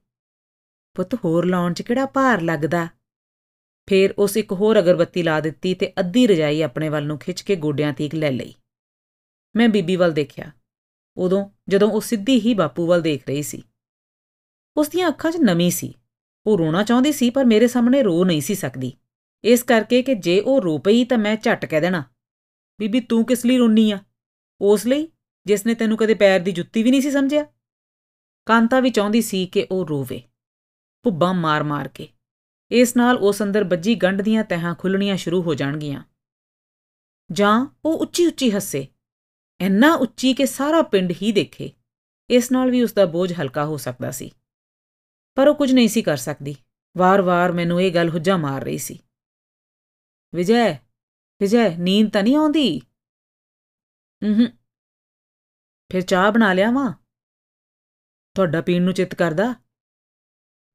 ਪੁੱਤ 0.96 1.16
ਹੋਰ 1.16 1.46
ਲਾਉਣ 1.46 1.74
'ਚ 1.74 1.82
ਕਿਹੜਾ 1.82 2.06
ਭਾਰ 2.06 2.42
ਲੱਗਦਾ? 2.42 2.88
ਫੇਰ 3.90 4.14
ਉਸ 4.18 4.38
ਇੱਕ 4.38 4.52
ਹੋਰ 4.52 4.80
ਅਗਰਬੱਤੀ 4.80 5.24
ਲਾ 5.24 5.40
ਦਿੱਤੀ 5.40 5.74
ਤੇ 5.74 5.94
ਅੱਧੀ 6.00 6.28
ਰਜਾਈ 6.28 6.62
ਆਪਣੇ 6.62 6.90
ਵੱਲ 6.90 7.06
ਨੂੰ 7.06 7.20
ਖਿੱਚ 7.20 7.42
ਕੇ 7.42 7.56
ਗੋਡਿਆਂ 7.56 7.94
ਤੀਕ 7.94 8.16
ਲੈ 8.16 8.32
ਲਈ। 8.32 8.54
ਮੈਂ 9.56 9.70
ਬੀਬੀ 9.70 9.96
ਵੱਲ 9.96 10.12
ਦੇਖਿਆ। 10.12 10.52
ਉਦੋਂ 11.18 11.50
ਜਦੋਂ 11.70 11.92
ਉਹ 11.92 12.02
ਸਿੱਧੀ 12.02 12.40
ਹੀ 12.40 12.54
ਬਾਪੂ 12.54 12.88
ਵੱਲ 12.88 13.02
ਦੇਖ 13.02 13.28
ਰਹੀ 13.28 13.44
ਸੀ। 13.44 13.64
ਉਸ 14.78 14.90
ਦੀਆਂ 14.90 15.08
ਅੱਖਾਂ 15.08 15.32
'ਚ 15.32 15.38
ਨਮੀ 15.38 15.72
ਸੀ। 15.72 15.94
ਉਹ 16.48 16.58
ਰੋਣਾ 16.58 16.84
ਚਾਹੁੰਦੀ 16.84 17.12
ਸੀ, 17.12 17.30
ਪਰ 17.30 17.46
ਮੇਰੇ 17.46 17.68
ਸਾਹਮਣੇ 17.68 18.04
ਰੋ 18.04 18.24
ਨਹੀਂ 18.24 18.42
ਸੀ 18.42 18.56
ਸਕਦੀ। 18.56 18.94
ਇਸ 19.44 19.64
ਕਰਕੇ 19.64 20.04
ਕਿ 20.04 20.16
ਜੇ 20.16 20.40
ਉਹ 20.40 20.62
ਰੋ 20.62 20.78
ਪਈ 20.78 21.06
ਤਾਂ 21.06 21.18
ਮੈਂ 21.18 21.36
ਝਟ 21.36 21.66
ਕਹਿ 21.66 21.82
ਦੇਣਾ, 21.82 22.04
ਬੀਬੀ, 22.80 23.00
ਤੂੰ 23.00 23.26
ਕਿਸ 23.26 23.46
ਲਈ 23.46 23.58
ਰੋਨੀ 23.58 23.92
ਆ? 23.92 24.00
ਉਸ 24.62 24.86
ਲਈ? 24.86 25.08
ਜਿਸ 25.46 25.66
ਨੇ 25.66 25.74
ਤੈਨੂੰ 25.74 25.98
ਕਦੇ 25.98 26.14
ਪੈਰ 26.14 26.40
ਦੀ 26.40 26.52
ਜੁੱਤੀ 26.52 26.84
ਵੀ 26.84 26.92
ਨਹੀਂ 26.92 27.02
ਸੀ 27.02 27.12
ਸਮਝਿਆ? 27.12 27.46
ਕਾਂਤਾ 28.46 28.80
ਵੀ 28.80 28.90
ਚਾਹੁੰਦੀ 28.90 29.22
ਸੀ 29.22 29.46
ਕਿ 29.46 29.68
ਉਹ 29.72 29.88
ਰੋਵੇ। 29.88 30.22
ਭੁੱਬਾਂ 31.04 31.34
ਮਾਰ-ਮਾਰ 31.34 31.88
ਕੇ। 31.88 32.08
ਇਸ 32.72 32.98
ਨਾਲ 32.98 33.18
ਉਸ 33.18 33.42
ਅੰਦਰ 33.42 33.64
ਬੱਜੀ 33.64 33.96
ਗੰਢ 33.96 34.22
ਦੀਆਂ 34.22 34.44
ਤਹਾਂ 34.44 34.76
ਖੁੱਲਣੀਆਂ 34.76 35.18
ਸ਼ੁਰੂ 35.18 35.42
ਹੋ 35.42 35.54
ਜਾਣਗੀਆਂ। 35.54 36.04
ਜਾਂ 37.32 37.78
ਉਹ 37.86 37.98
ਉੱਚੀ-ਉੱਚੀ 38.00 38.52
ਹੱਸੇ। 38.52 38.88
ਇੰਨਾ 39.62 39.94
ਉੱਚੀ 39.94 40.34
ਕਿ 40.34 40.46
ਸਾਰਾ 40.46 40.82
ਪਿੰਡ 40.82 41.12
ਹੀ 41.22 41.32
ਦੇਖੇ। 41.32 41.72
ਇਸ 42.30 42.52
ਨਾਲ 42.52 42.72
ਵੀ 42.72 42.82
ਉਸ 42.84 42.94
ਦਾ 42.94 43.06
ਬੋਝ 43.06 43.34
ਹਲਕਾ 43.34 43.66
ਹੋ 43.66 43.78
ਸਕਦਾ 43.78 44.12
ਸੀ। 44.12 44.32
ਪਰ 45.38 45.48
ਉਹ 45.48 45.56
ਕੁਝ 45.56 45.72
ਨਹੀਂ 45.74 45.88
ਸੀ 45.88 46.02
ਕਰ 46.02 46.18
ਸਕਦੀ। 46.18 46.56
ਵਾਰ-ਵਾਰ 46.98 47.52
ਮੈਨੂੰ 47.52 47.82
ਇਹ 47.82 47.94
ਗੱਲ 47.94 48.10
ਹੁੱਜਾ 48.10 48.38
ਮਾਰ 48.38 48.64
ਰਹੀ 48.64 48.78
ਸੀ। 48.78 49.00
ਵਿਜੈ 50.36 50.74
ਵਿਜੈ, 51.42 51.78
ਨੀਂਦ 51.78 52.12
ਤਾਂ 52.12 52.24
ਨਹੀਂ 52.24 52.36
ਆਉਂਦੀ? 52.36 52.80
ਹੂੰ 54.24 54.48
ਫਿਰ 55.92 56.02
ਚਾਹ 56.02 56.32
ਬਣਾ 56.32 56.54
ਲਿਆ 56.54 56.72
ਵਾਂ। 56.72 56.94
ਤੁਹਾਡਾ 58.36 58.62
ਪੀਣ 58.62 58.82
ਨੂੰ 58.84 58.94
ਚਿੱਤ 58.94 59.16
ਕਰਦਾ? 59.16 59.54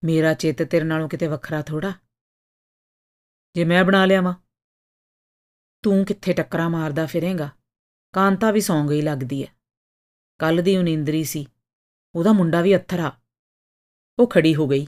ਮੇਰਾ 0.05 0.35
ਚਿੱਤ 0.35 0.62
ਤੇਰੇ 0.62 0.85
ਨਾਲੋਂ 0.85 1.09
ਕਿਤੇ 1.09 1.26
ਵੱਖਰਾ 1.26 1.62
ਥੋੜਾ 1.62 1.93
ਜੇ 3.55 3.64
ਮੈਂ 3.64 3.85
ਬਣਾ 3.85 4.07
ਲਿਆ 4.07 4.21
ਵਾਂ, 4.21 4.35
ਤੂੰ 5.83 6.05
ਕਿੱਥੇ 6.05 6.33
ਟੱਕਰਾਂ 6.33 6.71
ਮਾਰਦਾ 6.71 7.07
ਫਿਰੇਂਗਾ? 7.07 7.49
ਕਾਂਤਾ 8.14 8.50
ਵੀ 8.50 8.61
ਸੌਂ 8.61 8.88
ਗਈ 8.88 9.02
ਲੱਗਦੀ 9.02 9.42
ਐ। 9.42 9.47
ਕੱਲ 10.38 10.62
ਦੀ 10.62 10.76
ਉਨੀਂਦਰੀ 10.76 11.25
ਸੀ। 11.25 11.47
ਉਹਦਾ 12.14 12.33
ਮੁੰਡਾ 12.33 12.61
ਵੀ 12.61 12.76
ਅੱਥਰਾ 12.76 13.12
ਉਹ 14.18 14.26
ਖੜੀ 14.26 14.54
ਹੋ 14.54 14.68
ਗਈ। 14.68 14.87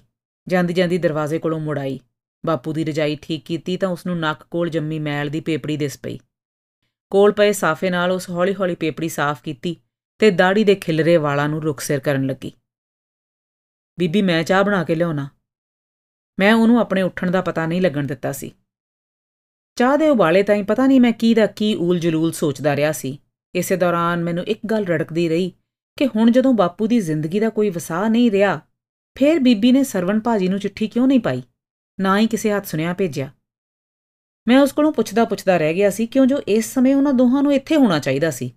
ਜਾਂਦੀ 0.49 0.75
ਜਾਂਦੀ 0.75 0.99
ਦਰਵਾਜ਼ੇ 0.99 1.39
ਕੋਲੋਂ 1.39 1.61
ਮੁੜ 1.61 1.79
ਆਈ। 1.79 2.01
ਬਾਪੂ 2.47 2.73
ਦੀ 2.73 2.85
ਰਜਾਈ 2.85 3.17
ਠੀਕ 3.23 3.45
ਕੀਤੀ 3.45 3.77
ਤਾਂ 3.77 3.89
ਉਸ 3.89 4.07
ਨੂੰ 4.07 4.19
ਨੱਕ 4.19 4.43
ਕੋਲ 4.43 4.69
ਜੰਮੀ 4.69 4.99
ਮੈਲ 4.99 5.29
ਦੀ 5.29 5.41
ਪੇਪੜੀ 5.41 5.77
ਦਿਸ 5.77 5.99
ਪਈ। 5.99 6.19
ਕੋਲ 7.11 7.33
ਪਏ 7.33 7.53
ਸਾਫੇ 7.53 7.91
ਨਾਲ 7.91 8.13
ਉਸ 8.13 8.31
ਹੌਲੀ-ਹੌਲੀ 8.31 8.75
ਪੇਪੜੀ 8.75 9.09
ਸਾਫ਼ 9.09 9.43
ਕੀਤੀ 9.43 9.77
ਤੇ 10.19 10.31
ਦਾੜੀ 10.31 10.65
ਦੇ 10.65 10.75
ਖਿਲਰੇ 10.75 11.17
ਵਾਲਾਂ 11.17 11.49
ਨੂੰ 11.49 11.63
ਰੁਕ 11.63 11.81
ਸਿਰ 11.81 12.01
ਕਰਨ 12.01 12.27
ਲੱਗੀ। 12.27 12.53
ਬੀਬੀ, 13.99 14.23
ਮੈਂ 14.23 14.43
ਚਾਹ 14.43 14.65
ਬਣਾ 14.65 14.85
ਕੇ 14.85 14.95
ਲਿਆਉਣਾ। 14.95 15.29
ਮੈਂ 16.39 16.55
ਉਹਨੂੰ 16.55 16.81
ਆਪਣੇ 16.81 17.03
ਉੱਠਣ 17.03 17.31
ਦਾ 17.31 17.41
ਪਤਾ 17.41 17.67
ਨਹੀਂ 17.67 17.83
ਲੱਗਣ 17.83 18.07
ਦਿੱਤਾ 18.07 18.33
ਸੀ। 18.33 18.53
ਚਾਹ 19.77 19.97
ਦੇ 19.99 20.09
ਉਬਾਲੇ 20.09 20.43
ਤਾਈਂ 20.43 20.65
ਪਤਾ 20.65 20.87
ਨਹੀਂ 20.87 21.01
ਮੈਂ 21.01 21.13
ਕੀ 21.13 21.35
ਦਾ 21.35 21.47
ਕੀ 21.47 21.75
ਊਲ 21.75 21.99
ਜਲੂਲ 21.99 22.33
ਸੋਚਦਾ 22.33 22.77
ਰਿਹਾ 22.77 22.93
ਸੀ। 22.93 23.19
ਇਸੇ 23.55 23.77
ਦੌਰਾਨ 23.77 24.23
ਮੈਨੂੰ 24.25 24.45
ਇੱਕ 24.45 24.61
ਗੱਲ 24.67 24.85
ਰੜਕਦੀ 24.85 25.29
ਰਹੀ 25.29 25.53
ਕਿ 25.99 26.07
ਹੁਣ 26.07 26.31
ਜਦੋਂ 26.31 26.53
ਬਾਪੂ 26.55 26.87
ਦੀ 26.87 27.01
ਜ਼ਿੰਦਗੀ 27.01 27.41
ਦਾ 27.41 27.49
ਕੋਈ 27.49 27.71
ਵਸਾ 27.71 28.09
ਨਹੀਂ 28.09 28.31
ਰਿਹਾ, 28.31 28.61
ਫੇਰ 29.17 29.39
ਬੀਬੀ 29.39 29.73
ਨੇ 29.73 29.85
ਸਰਵਣ 29.85 30.21
ਭਾਜੀ 30.21 30.49
ਨੂੰ 30.49 30.59
ਚਿੱਠੀ 30.59 30.87
ਕਿਉਂ 30.87 31.07
ਨਹੀਂ 31.07 31.21
ਪਾਈ? 31.21 31.43
ਨਾ 31.99 32.19
ਹੀ 32.19 32.27
ਕਿਸੇ 32.27 32.53
ਹੱਥ 32.53 32.67
ਸੁਨੇਹਾ 32.67 32.95
ਭੇਜਿਆ। 32.95 33.31
ਮੈਂ 34.49 34.61
ਉਸ 34.61 34.73
ਕੋਲੋਂ 34.73 34.93
ਪੁੱਛਦਾ 34.93 35.25
ਪੁੱਛਦਾ 35.25 35.57
ਰਹਿ 35.57 35.75
ਗਿਆ 35.75 35.91
ਸੀ 35.91 36.07
ਕਿਉਂ 36.07 36.27
ਜੋ 36.27 36.41
ਇਸ 36.49 36.75
ਸਮੇਂ 36.75 36.95
ਉਹਨਾਂ 36.95 37.13
ਦੋਹਾਂ 37.13 37.43
ਨੂੰ 37.43 37.55
ਇੱਥੇ 37.55 37.77
ਹੋਣਾ 37.77 37.99
ਚਾਹੀਦਾ 37.99 38.31
ਸੀ। 38.31 38.53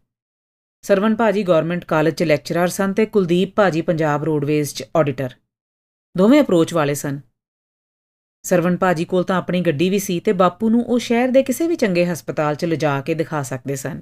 ਸਰਵਨ 0.82 1.16
ਭਾਜੀ 1.16 1.44
ਗਵਰਨਮੈਂਟ 1.44 1.86
ਕਾਲਜ 1.86 2.14
'ਚ 2.14 2.24
ਲੈਕਚਰਰ 2.24 2.68
ਸਨ 2.68 2.94
ਤੇ 2.94 3.06
ਕੁਲਦੀਪ 3.06 3.56
ਭਾਜੀ 3.56 3.82
ਪੰਜਾਬ 3.82 4.24
ਰੋਡਵੇਜ਼ 4.24 4.74
'ਚ 4.74 4.84
ਆਡੀਟਰ। 4.96 5.34
ਦੋਵੇਂ 6.18 6.42
ਅਪਰੋਚ 6.42 6.74
ਵਾਲੇ 6.74 6.94
ਸਨ। 6.94 7.20
ਸਰਵਨ 8.42 8.78
ਭਾਜੀ 8.78 9.06
ਕੋਲ 9.06 9.24
ਤਾਂ 9.24 9.38
ਆਪਣੀ 9.38 9.62
ਗੱਡੀ 9.62 9.90
ਵੀ 9.90 10.00
ਸੀ 10.00 10.20
ਤੇ 10.20 10.32
ਬਾਪੂ 10.32 10.70
ਨੂੰ 10.70 10.86
ਉਹ 10.86 11.00
ਸ਼ਹਿਰ 11.00 11.28
ਦੇ 11.28 11.44
ਕਿਸੇ 11.44 11.68
ਵੀ 11.68 11.76
ਚੰਗੇ 11.76 12.06
ਹਸਪਤਾਲ 12.06 12.56
'ਚ 12.56 12.66
ਲਿਜਾ 12.66 13.02
ਕੇ 13.02 13.14
ਦਿਖਾ 13.14 13.44
ਸਕਦੇ 13.44 13.76
ਸਨ। 13.76 14.02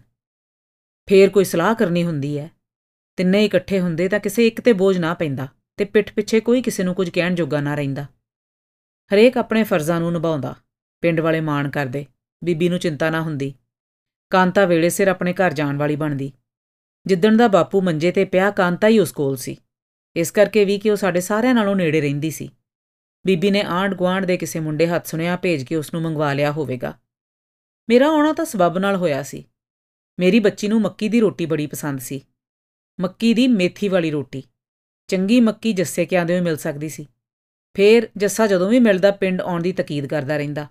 ਫੇਰ 1.07 1.29
ਕੋਈ 1.29 1.43
ਸਲਾਹ 1.43 1.75
ਕਰਨੀ 1.75 2.03
ਹੁੰਦੀ 2.03 2.37
ਹੈ 2.39 2.51
ਤਿੰਨੇ 3.17 3.45
ਇਕੱਠੇ 3.45 3.79
ਹੁੰਦੇ 3.79 4.07
ਤਾਂ 4.09 4.19
ਕਿਸੇ 4.19 4.47
ਇੱਕ 4.47 4.61
ਤੇ 4.61 4.73
ਬੋਝ 4.73 4.97
ਨਾ 4.97 5.13
ਪੈਂਦਾ 5.13 5.47
ਤੇ 5.77 5.85
ਪਿੱਠ 5.85 6.13
ਪਿੱਛੇ 6.13 6.39
ਕੋਈ 6.39 6.61
ਕਿਸੇ 6.61 6.83
ਨੂੰ 6.83 6.95
ਕੁਝ 6.95 7.09
ਕਹਿਣ 7.09 7.35
ਜੋਗਾ 7.35 7.61
ਨਾ 7.61 7.75
ਰਹਿੰਦਾ। 7.75 8.03
ਹਰੇਕ 9.11 9.37
ਆਪਣੇ 9.37 9.63
ਫਰਜ਼ਾਂ 9.63 9.99
ਨੂੰ 9.99 10.13
ਨਿਭਾਉਂਦਾ, 10.13 10.55
ਪਿੰਡ 11.01 11.19
ਵਾਲੇ 11.19 11.39
ਮਾਣ 11.39 11.69
ਕਰਦੇ, 11.69 12.05
ਬੀਬੀ 12.43 12.69
ਨੂੰ 12.69 12.79
ਚਿੰਤਾ 12.79 13.09
ਨਾ 13.09 13.21
ਹੁੰਦੀ। 13.21 13.53
ਕਾਂਤਾ 14.29 14.65
ਵੇਲੇ 14.65 14.89
ਸਿਰ 14.89 15.07
ਆਪਣੇ 15.07 15.33
ਘਰ 15.33 15.53
ਜਾਣ 15.53 15.77
ਵਾਲੀ 15.77 15.95
ਬਣਦੀ। 15.95 16.31
ਜਿੱਦਣ 17.05 17.37
ਦਾ 17.37 17.47
ਬਾਪੂ 17.47 17.81
ਮੰਜੇ 17.81 18.11
ਤੇ 18.11 18.25
ਪਿਆ 18.25 18.51
ਕਾਂਤਾ 18.51 18.87
ਹੀ 18.87 18.99
ਉਸ 18.99 19.11
ਕੋਲ 19.11 19.35
ਸੀ। 19.35 19.57
ਇਸ 20.15 20.31
ਕਰਕੇ 20.31 20.65
ਵੀ 20.65 20.79
ਕਿ 20.79 20.89
ਉਹ 20.89 20.95
ਸਾਡੇ 20.95 21.21
ਸਾਰਿਆਂ 21.21 21.53
ਨਾਲੋਂ 21.53 21.75
ਨੇੜੇ 21.75 22.01
ਰਹਿੰਦੀ 22.01 22.31
ਸੀ। 22.31 22.49
ਬੀਬੀ 23.27 23.51
ਨੇ 23.51 23.61
ਆਂਡ 23.61 23.95
ਗਵਾਂਡ 23.95 24.25
ਦੇ 24.25 24.37
ਕਿਸੇ 24.37 24.59
ਮੁੰਡੇ 24.59 24.87
ਹੱਥ 24.87 25.05
ਸੁਨੇਹਾ 25.05 25.35
ਭੇਜ 25.35 25.63
ਕੇ 25.63 25.75
ਉਸ 25.75 25.93
ਨੂੰ 25.93 26.01
ਮੰਗਵਾ 26.01 26.33
ਲਿਆ 26.33 26.51
ਹੋਵੇਗਾ। 26.51 26.99
ਮੇਰਾ 27.89 28.07
ਆਉਣਾ 28.07 28.33
ਤਾਂ 28.33 28.45
ਸਬਬ 28.45 28.77
ਨਾਲ 28.77 28.95
ਹੋਇਆ 28.95 29.23
ਸੀ। 29.23 29.45
ਮੇਰੀ 30.19 30.39
ਬੱਚੀ 30.39 30.67
ਨੂੰ 30.67 30.81
ਮੱਕੀ 30.81 31.09
ਦੀ 31.09 31.19
ਰੋਟੀ 31.19 31.45
ਬੜੀ 31.45 31.67
ਪਸੰਦ 31.67 31.99
ਸੀ। 31.99 32.21
ਮੱਕੀ 32.99 33.33
ਦੀ 33.33 33.47
ਮੇਥੀ 33.47 33.87
ਵਾਲੀ 33.87 34.11
ਰੋਟੀ। 34.11 34.43
ਚੰਗੀ 35.07 35.39
ਮੱਕੀ 35.39 35.73
ਜੱਸੇ 35.73 36.05
ਕਿਆਂ 36.05 36.25
ਦੇ 36.25 36.41
ਮਿਲ 36.41 36.57
ਸਕਦੀ 36.57 36.89
ਸੀ। 36.89 37.07
ਫੇਰ 37.77 38.09
ਜੱਸਾ 38.17 38.47
ਜਦੋਂ 38.47 38.69
ਵੀ 38.69 38.79
ਮਿਲਦਾ 38.79 39.11
ਪਿੰਡ 39.11 39.41
ਆਉਣ 39.41 39.61
ਦੀ 39.61 39.71
ਤਕੀਦ 39.71 40.05
ਕਰਦਾ 40.05 40.37
ਰਹਿੰਦਾ। 40.37 40.67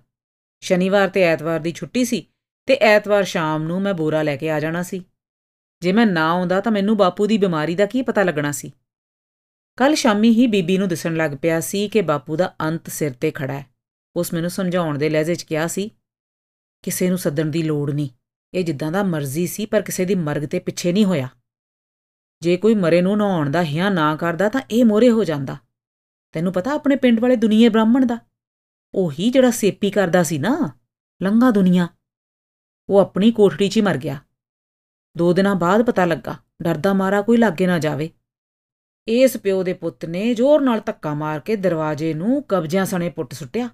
ਸ਼ਨੀਵਾਰ 0.61 1.09
ਤੇ 1.09 1.21
ਐਤਵਾਰ 1.21 1.59
ਦੀ 1.59 1.71
ਛੁੱਟੀ 1.71 2.05
ਸੀ 2.05 2.27
ਤੇ 2.65 2.73
ਐਤਵਾਰ 2.73 3.23
ਸ਼ਾਮ 3.23 3.63
ਨੂੰ 3.63 3.81
ਮੈਂ 3.81 3.93
ਬੋਰਾ 3.93 4.23
ਲੈ 4.23 4.35
ਕੇ 4.35 4.49
ਆ 4.49 4.59
ਜਾਣਾ 4.59 4.83
ਸੀ। 4.83 5.05
ਜੇ 5.81 5.91
ਮੈਂ 5.91 6.05
ਨਾ 6.05 6.29
ਆਉਂਦਾ 6.29 6.61
ਤਾਂ 6.61 6.71
ਮੈਨੂੰ 6.71 6.97
ਬਾਪੂ 6.97 7.27
ਦੀ 7.27 7.37
ਬਿਮਾਰੀ 7.37 7.75
ਦਾ 7.75 7.85
ਕੀ 7.85 8.01
ਪਤਾ 8.01 8.23
ਲੱਗਣਾ 8.23 8.51
ਸੀ। 8.51 8.71
ਕੱਲ 9.77 9.95
ਸ਼ਾਮੀ 9.95 10.29
ਹੀ 10.29 10.47
ਬੀਬੀ 10.47 10.77
ਨੂੰ 10.77 10.87
ਦਿਸਣ 10.87 11.15
ਲੱਗ 11.15 11.31
ਪਿਆ 11.41 11.59
ਸੀ 11.59 11.87
ਕਿ 11.87 12.01
ਬਾਪੂ 12.01 12.35
ਦਾ 12.35 12.55
ਅੰਤ 12.61 12.89
ਸਿਰ 12.89 13.13
ਤੇ 13.13 13.31
ਖੜਾ 13.31 13.53
ਹੈ। 13.53 13.65
ਉਸ 14.15 14.33
ਮੈਨੂੰ 14.33 14.49
ਸਮਝਾਉਣ 14.49 14.97
ਦੇ 14.97 15.09
ਲਹਿਜੇ 15.09 15.35
'ਚ 15.35 15.43
ਕਿਹਾ 15.43 15.67
ਸੀ, 15.67 15.91
ਕਿਸੇ 16.83 17.09
ਨੂੰ 17.09 17.17
ਸੱਦਣ 17.17 17.45
ਦੀ 17.45 17.63
ਲੋੜ 17.63 17.91
ਨਹੀਂ। 17.91 18.09
ਇਹ 18.53 18.63
ਜਿੱਦਾਂ 18.63 18.91
ਦਾ 18.91 19.03
ਮਰਜ਼ੀ 19.03 19.47
ਸੀ, 19.47 19.65
ਪਰ 19.65 19.81
ਕਿਸੇ 19.81 20.05
ਦੀ 20.05 20.15
ਮਰਗ 20.15 20.45
ਤੇ 20.45 20.59
ਪਿੱਛੇ 20.59 20.93
ਨਹੀਂ 20.93 21.05
ਹੋਇਆ। 21.05 21.29
ਜੇ 22.41 22.57
ਕੋਈ 22.57 22.75
ਮਰੇ 22.75 23.01
ਨੂੰ 23.01 23.17
ਨਹਾਉਣ 23.17 23.49
ਦਾ 23.49 23.63
ਹਿਆ 23.63 23.89
ਨਾ 23.89 24.15
ਕਰਦਾ, 24.15 24.49
ਤਾਂ 24.49 24.61
ਇਹ 24.71 24.85
ਮੋਰੇ 24.85 25.09
ਹੋ 25.09 25.23
ਜਾਂਦਾ। 25.23 25.57
ਤੈਨੂੰ 26.31 26.53
ਪਤਾ 26.53 26.71
ਆਪਣੇ 26.71 26.95
ਪਿੰਡ 26.95 27.19
ਵਾਲੇ 27.19 27.35
ਦੁਨੀਏ 27.35 27.69
ਬ੍ਰਾਹਮਣ 27.69 28.05
ਦਾ? 28.05 28.17
ਉਹੀ 28.93 29.29
ਜਿਹੜਾ 29.29 29.51
ਸੇਪੀ 29.51 29.91
ਕਰਦਾ 29.91 30.23
ਸੀ 30.23 30.37
ਨਾ 30.37 30.71
ਲੰਗਾ 31.23 31.51
ਦੁਨੀਆ। 31.51 31.87
ਉਹ 32.89 32.99
ਆਪਣੀ 32.99 33.31
ਕੋਠੜੀ 33.31 33.69
'ਚ 33.69 33.77
ਹੀ 33.77 33.81
ਮਰ 33.81 33.97
ਗਿਆ। 33.97 34.19
ਦੋ 35.17 35.33
ਦਿਨਾਂ 35.33 35.55
ਬਾਅਦ 35.55 35.85
ਪਤਾ 35.85 36.05
ਲੱਗਾ, 36.05 36.35
ਡਰਦਾ 36.63 36.93
ਮਾਰਾ 36.93 37.21
ਕੋਈ 37.21 37.37
ਲਾਗੇ 37.37 37.67
ਨਾ 37.67 37.79
ਜਾਵੇ। 37.79 38.09
ਇਸ 39.07 39.35
ਪਿਓ 39.37 39.61
ਦੇ 39.63 39.73
ਪੁੱਤ 39.73 40.05
ਨੇ 40.05 40.33
ਜ਼ੋਰ 40.35 40.61
ਨਾਲ 40.61 40.81
ਧੱਕਾ 40.85 41.13
ਮਾਰ 41.13 41.39
ਕੇ 41.39 41.55
ਦਰਵਾਜ਼ੇ 41.55 42.13
ਨੂੰ 42.13 42.41
ਕਬਜ਼ਿਆਂ 42.43 42.85
ਸਣੇ 42.85 43.09
ਪੁੱਟ 43.09 43.33
ਸੁੱਟਿਆ। 43.33 43.69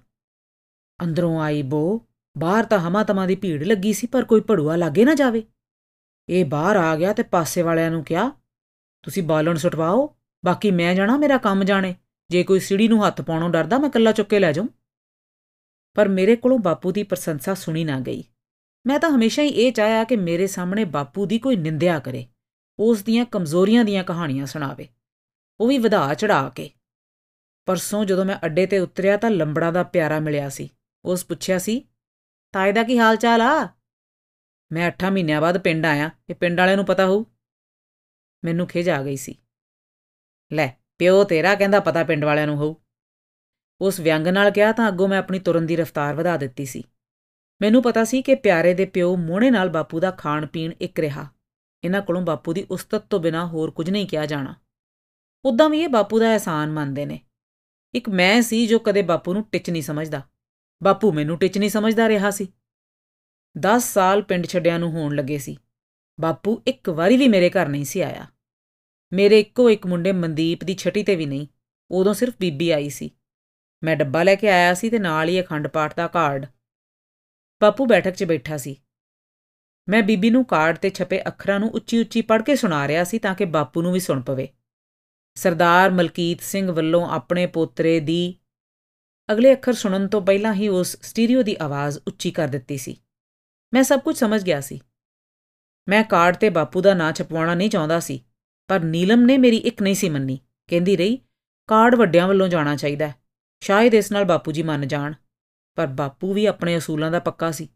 ਅੰਦਰੋਂ 1.00 1.40
ਆਈ 1.40 1.62
ਬੋ, 1.62 2.06
ਬਾਹਰ 2.36 2.64
ਤਾਂ 2.64 2.78
ਹਮਾ 2.78 3.26
ਦੀ 3.26 3.36
ਭੀੜ 3.36 3.62
ਲੱਗੀ 3.64 3.92
ਸੀ, 3.92 4.06
ਪਰ 4.06 4.24
ਕੋਈ 4.24 4.40
ਭੜੂਆ 4.40 4.76
ਲਾਗੇ 4.76 5.04
ਨਾ 5.04 5.14
ਜਾਵੇ। 5.14 5.42
ਇਹ 6.28 6.44
ਬਾਹਰ 6.44 6.76
ਆ 6.76 6.94
ਗਿਆ 6.96 7.12
ਤੇ 7.12 7.22
ਪਾਸੇ 7.22 7.62
ਵਾਲਿਆਂ 7.62 7.90
ਨੂੰ 7.90 8.04
ਕਿਹਾ, 8.04 8.30
ਤੁਸੀਂ 9.04 9.22
ਬਾਲਣ 9.22 9.56
ਸੁਟਵਾਓ, 9.56 10.08
ਬਾਕੀ 10.44 10.70
ਮੈਂ 10.70 10.94
ਜਾਣਾ 10.94 11.16
ਮੇਰਾ 11.16 11.38
ਕੰਮ 11.38 11.64
ਜਾਣੇ। 11.64 11.94
ਜੇ 12.30 12.42
ਕੋਈ 12.42 12.60
ਸਿੜੀ 12.60 12.88
ਨੂੰ 12.88 13.06
ਹੱਥ 13.06 13.20
ਪਾਉਣੋਂ 13.20 13.50
ਡਰਦਾ, 13.50 13.78
ਮੈਂ 13.78 13.90
ਕੱਲਾ 13.90 14.12
ਚੁੱਕ 14.12 14.28
ਕੇ 14.28 14.38
ਲੈ 14.38 14.52
ਜਾਉਂ 14.52 14.68
ਪਰ 15.96 16.08
ਮੇਰੇ 16.08 16.36
ਕੋਲੋਂ 16.36 16.58
ਬਾਪੂ 16.58 16.92
ਦੀ 16.92 17.02
ਪ੍ਰਸ਼ੰਸਾ 17.02 17.54
ਸੁਣੀ 17.54 17.84
ਨਾ 17.84 18.00
ਗਈ। 18.00 18.24
ਮੈਂ 18.86 18.98
ਤਾਂ 18.98 19.10
ਹਮੇਸ਼ਾ 19.10 19.42
ਹੀ 19.42 19.48
ਇਹ 19.48 19.72
ਚਾਹਿਆ 19.72 20.04
ਕਿ 20.04 20.16
ਮੇਰੇ 20.16 20.46
ਸਾਹਮਣੇ 20.46 20.84
ਬਾਪੂ 20.84 21.26
ਦੀ 21.26 21.38
ਕੋਈ 21.38 21.56
ਨਿੰਦਿਆ 21.56 21.98
ਕਰੇ, 21.98 22.26
ਉਸ 22.78 23.02
ਦੀਆਂ 23.02 23.24
ਕਮਜ਼ੋਰੀਆਂ 23.24 23.84
ਦੀਆਂ 23.84 24.04
ਕਹਾਣੀਆਂ 24.04 24.46
ਸੁਣਾਵੇ। 24.46 24.88
ਉਹ 25.60 25.68
ਵੀ 25.68 25.78
ਵਧਾ 25.78 26.14
ਚੜਾ 26.14 26.48
ਕੇ। 26.48 26.70
ਪਰਸੋਂ 27.66 28.04
ਜਦੋਂ 28.04 28.24
ਮੈਂ 28.24 28.38
ਅੱਡੇ 28.44 28.66
ਤੇ 28.66 28.78
ਉਤਰਿਆ 28.78 29.16
ਤਾਂ 29.16 29.30
ਲੰਬੜਾ 29.30 29.70
ਦਾ 29.70 29.82
ਪਿਆਰਾ 29.82 30.20
ਮਿਲਿਆ 30.20 30.48
ਸੀ। 30.48 30.70
ਉਸ 31.04 31.24
ਪੁੱਛਿਆ 31.24 31.58
ਸੀ, 31.58 31.88
ਤਾਏ 32.52 32.72
ਦਾ 32.72 32.82
ਕੀ 32.82 32.98
ਹਾਲ 32.98 33.16
ਚਾਲ 33.16 33.42
ਆ? 33.42 33.68
ਮੈਂ 34.72 34.86
8 34.86 35.10
ਮਹੀਨਿਆਂ 35.10 35.40
ਬਾਅਦ 35.40 35.58
ਪਿੰਡ 35.58 35.86
ਆਇਆ, 35.86 36.10
ਇਹ 36.30 36.34
ਪਿੰਡ 36.34 36.60
ਵਾਲਿਆਂ 36.60 36.76
ਨੂੰ 36.76 36.86
ਪਤਾ 36.86 37.06
ਹੋਊ। 37.06 37.24
ਮੈਨੂੰ 38.44 38.66
ਖਿਜ 38.66 38.90
ਆ 38.90 39.02
ਗਈ 39.02 39.16
ਸੀ। 39.16 39.38
ਲੈ, 40.52 40.80
ਪਿਓ 40.98 41.24
ਤੇਰਾ 41.24 41.54
ਕਹਿੰਦਾ 41.54 41.80
ਪਤਾ 41.80 42.04
ਪਿੰਡ 42.04 42.24
ਵਾਲਿਆਂ 42.24 42.46
ਨੂੰ 42.46 42.56
ਹੋਊ। 42.56 42.74
ਉਸ 43.80 44.00
ਵਿਅੰਗ 44.00 44.26
ਨਾਲ 44.26 44.50
ਕਿਹਾ 44.50 44.72
ਤਾਂ 44.72 44.88
ਅੱਗੋਂ 44.88 45.08
ਮੈਂ 45.08 45.18
ਆਪਣੀ 45.18 45.38
ਤੁਰਨ 45.38 45.66
ਦੀ 45.66 45.76
ਰਫ਼ਤਾਰ 45.76 46.14
ਵਧਾ 46.14 46.36
ਦਿੱਤੀ 46.36 46.64
ਸੀ। 46.64 46.84
ਮੈਨੂੰ 47.62 47.82
ਪਤਾ 47.82 48.04
ਸੀ 48.04 48.22
ਕਿ 48.22 48.34
ਪਿਆਰੇ 48.34 48.74
ਦੇ 48.74 48.84
ਪਿਓ 48.84 49.16
ਮੋਹਣੇ 49.16 49.50
ਨਾਲ 49.50 49.68
ਬਾਪੂ 49.68 50.00
ਦਾ 50.00 50.10
ਖਾਣ 50.10 50.46
ਪੀਣ 50.46 50.72
ਇੱਕ 50.80 51.00
ਰਿਹਾ। 51.00 51.28
ਇਹਨਾਂ 51.84 52.02
ਕੋਲੋਂ 52.02 52.22
ਬਾਪੂ 52.22 52.52
ਦੀ 52.52 52.66
ਉਸਤਤ 52.70 53.06
ਤੋਂ 53.06 53.20
ਬਿਨਾ 53.20 53.46
ਹੋਰ 53.46 53.70
ਕੁਝ 53.70 53.90
ਨਹੀਂ 53.90 54.06
ਕਿਹਾ 54.06 54.26
ਜਾਣਾ। 54.26 54.54
ਉਦਾਂ 55.44 55.70
ਵੀ 55.70 55.80
ਇਹ 55.80 55.88
ਬਾਪੂ 55.88 56.20
ਦਾ 56.20 56.30
ਅਹਿਸਾਨ 56.30 56.70
ਮੰਨਦੇ 56.70 57.06
ਨੇ। 57.06 57.20
ਇੱਕ 57.94 58.08
ਮੈਂ 58.08 58.42
ਸੀ 58.42 58.66
ਜੋ 58.66 58.78
ਕਦੇ 58.78 59.02
ਬਾਪੂ 59.02 59.32
ਨੂੰ 59.32 59.42
ਟਿੱਚ 59.42 59.70
ਨਹੀਂ 59.70 59.82
ਸਮਝਦਾ। 59.82 60.22
ਬਾਪੂ 60.82 61.12
ਮੈਨੂੰ 61.12 61.38
ਟਿੱਚ 61.38 61.58
ਨਹੀਂ 61.58 61.70
ਸਮਝਦਾ 61.70 62.08
ਰਿਹਾ 62.08 62.30
ਸੀ। 62.30 62.48
10 63.58 63.94
ਸਾਲ 63.94 64.22
ਪਿੰਡ 64.22 64.46
ਛੱਡਿਆਂ 64.46 64.78
ਨੂੰ 64.78 64.90
ਹੋਣ 64.90 65.16
ਲੱਗੇ 65.16 65.38
ਸੀ। 65.38 65.56
ਬਾਪੂ 66.20 66.62
ਇੱਕ 66.66 66.88
ਵਾਰੀ 66.88 67.16
ਵੀ 67.16 67.28
ਮੇਰੇ 67.28 67.50
ਘਰ 67.50 67.68
ਨਹੀਂ 67.68 67.84
ਸੀ 67.84 68.00
ਆਇਆ। 68.00 68.26
ਮੇਰੇ 69.12 69.40
ਇੱਕੋ 69.40 69.70
ਇੱਕ 69.70 69.86
ਮੁੰਡੇ 69.86 70.12
ਮਨਦੀਪ 70.12 70.64
ਦੀ 70.64 70.74
ਛਟੀ 70.74 71.02
ਤੇ 71.02 71.16
ਵੀ 71.16 71.26
ਨਹੀਂ, 71.26 71.46
ਉਦੋਂ 71.90 72.14
ਸਿਰਫ 72.14 72.34
ਬੀਬੀ 72.40 72.70
ਆਈ 72.70 72.90
ਸੀ। 72.90 73.10
ਮੈਂ 73.84 73.96
ਡੱਬਾ 73.96 74.22
ਲੈ 74.22 74.34
ਕੇ 74.34 74.48
ਆਇਆ 74.48 74.74
ਸੀ 74.74 74.90
ਤੇ 74.90 74.98
ਨਾਲ 74.98 75.28
ਹੀ 75.28 75.40
ਅਖੰਡ 75.40 75.68
ਪਾਠ 75.68 75.96
ਦਾ 75.96 76.06
ਕਾਰਡ। 76.06 76.46
ਬਾਪੂ 77.60 77.86
ਬੈਠਕ 77.86 78.10
'ਚ 78.10 78.24
ਬੈਠਾ 78.24 78.56
ਸੀ। 78.56 78.76
ਮੈਂ 79.88 80.02
ਬੀਬੀ 80.02 80.30
ਨੂੰ 80.30 80.44
ਕਾਰਡ 80.44 80.78
ਤੇ 80.78 80.90
ਛਪੇ 80.90 81.20
ਅੱਖਰਾਂ 81.26 81.60
ਨੂੰ 81.60 81.70
ਉੱਚੀ-ਉੱਚੀ 81.70 82.22
ਪੜ੍ਹ 82.22 82.42
ਕੇ 82.42 82.56
ਸੁਣਾ 82.56 82.88
ਰਿਹਾ 82.88 83.04
ਸੀ 83.04 83.18
ਤਾਂ 83.18 83.34
ਕਿ 83.34 83.44
ਬਾਪੂ 83.44 83.82
ਨੂੰ 83.82 83.92
ਵੀ 83.92 84.00
ਸੁਣ 84.00 84.22
ਪਵੇ। 84.22 84.48
ਸਰਦਾਰ 85.34 85.90
ਮਲਕੀਤ 85.90 86.40
ਸਿੰਘ 86.40 86.70
ਵੱਲੋਂ 86.72 87.06
ਆਪਣੇ 87.08 87.46
ਪੋਤਰੇ 87.46 88.00
ਦੀ 88.00 88.34
ਅਗਲੇ 89.32 89.52
ਅੱਖਰ 89.52 89.72
ਸੁਣਨ 89.72 90.08
ਤੋਂ 90.08 90.20
ਪਹਿਲਾਂ 90.22 90.54
ਹੀ 90.54 90.68
ਉਸ 90.68 90.96
ਸਟੀਰੀਓ 91.02 91.42
ਦੀ 91.42 91.56
ਆਵਾਜ਼ 91.60 91.98
ਉੱਚੀ 92.06 92.30
ਕਰ 92.30 92.48
ਦਿੱਤੀ 92.48 92.76
ਸੀ। 92.76 92.96
ਮੈਂ 93.72 93.82
ਸਭ 93.82 94.00
ਕੁਝ 94.00 94.16
ਸਮਝ 94.16 94.42
ਗਿਆ 94.42 94.60
ਸੀ। 94.60 94.80
ਮੈਂ 95.88 96.02
ਕਾਰਡ 96.04 96.36
ਤੇ 96.36 96.50
ਬਾਪੂ 96.50 96.80
ਦਾ 96.80 96.94
ਨਾਂ 96.94 97.12
ਛਪਵਾਉਣਾ 97.12 97.54
ਨਹੀਂ 97.54 97.70
ਚਾਹੁੰਦਾ 97.70 98.00
ਸੀ, 98.00 98.20
ਪਰ 98.68 98.80
ਨੀਲਮ 98.80 99.20
ਨੇ 99.20 99.38
ਮੇਰੀ 99.38 99.56
ਇੱਕ 99.56 99.82
ਨਹੀਂ 99.82 99.94
ਸੀ 99.94 100.08
ਮੰਨੀ। 100.08 100.38
ਕਹਿੰਦੀ 100.68 100.96
ਰਹੀ, 100.96 101.18
ਕਾਰਡ 101.68 101.94
ਵੱਡਿਆਂ 101.94 102.28
ਵੱਲੋਂ 102.28 102.48
ਜਾਣਾ 102.48 102.76
ਚਾਹੀਦਾ 102.76 103.08
ਹੈ, 103.08 103.14
ਸ਼ਾਇਦ 103.60 103.94
ਇਸ 103.94 104.12
ਨਾਲ 104.12 104.24
ਬਾਪੂ 104.24 104.52
ਜੀ 104.52 104.62
ਮੰਨ 104.62 104.88
ਜਾਣ, 104.88 105.14
ਪਰ 105.74 105.86
ਬਾਪੂ 105.86 106.32
ਵੀ 106.32 106.46
ਆਪਣੇ 106.46 106.76
ਅਸੂਲਾਂ 106.78 107.10
ਦਾ 107.10 107.18
ਪੱਕਾ 107.18 107.50
ਸੀ। 107.50 107.68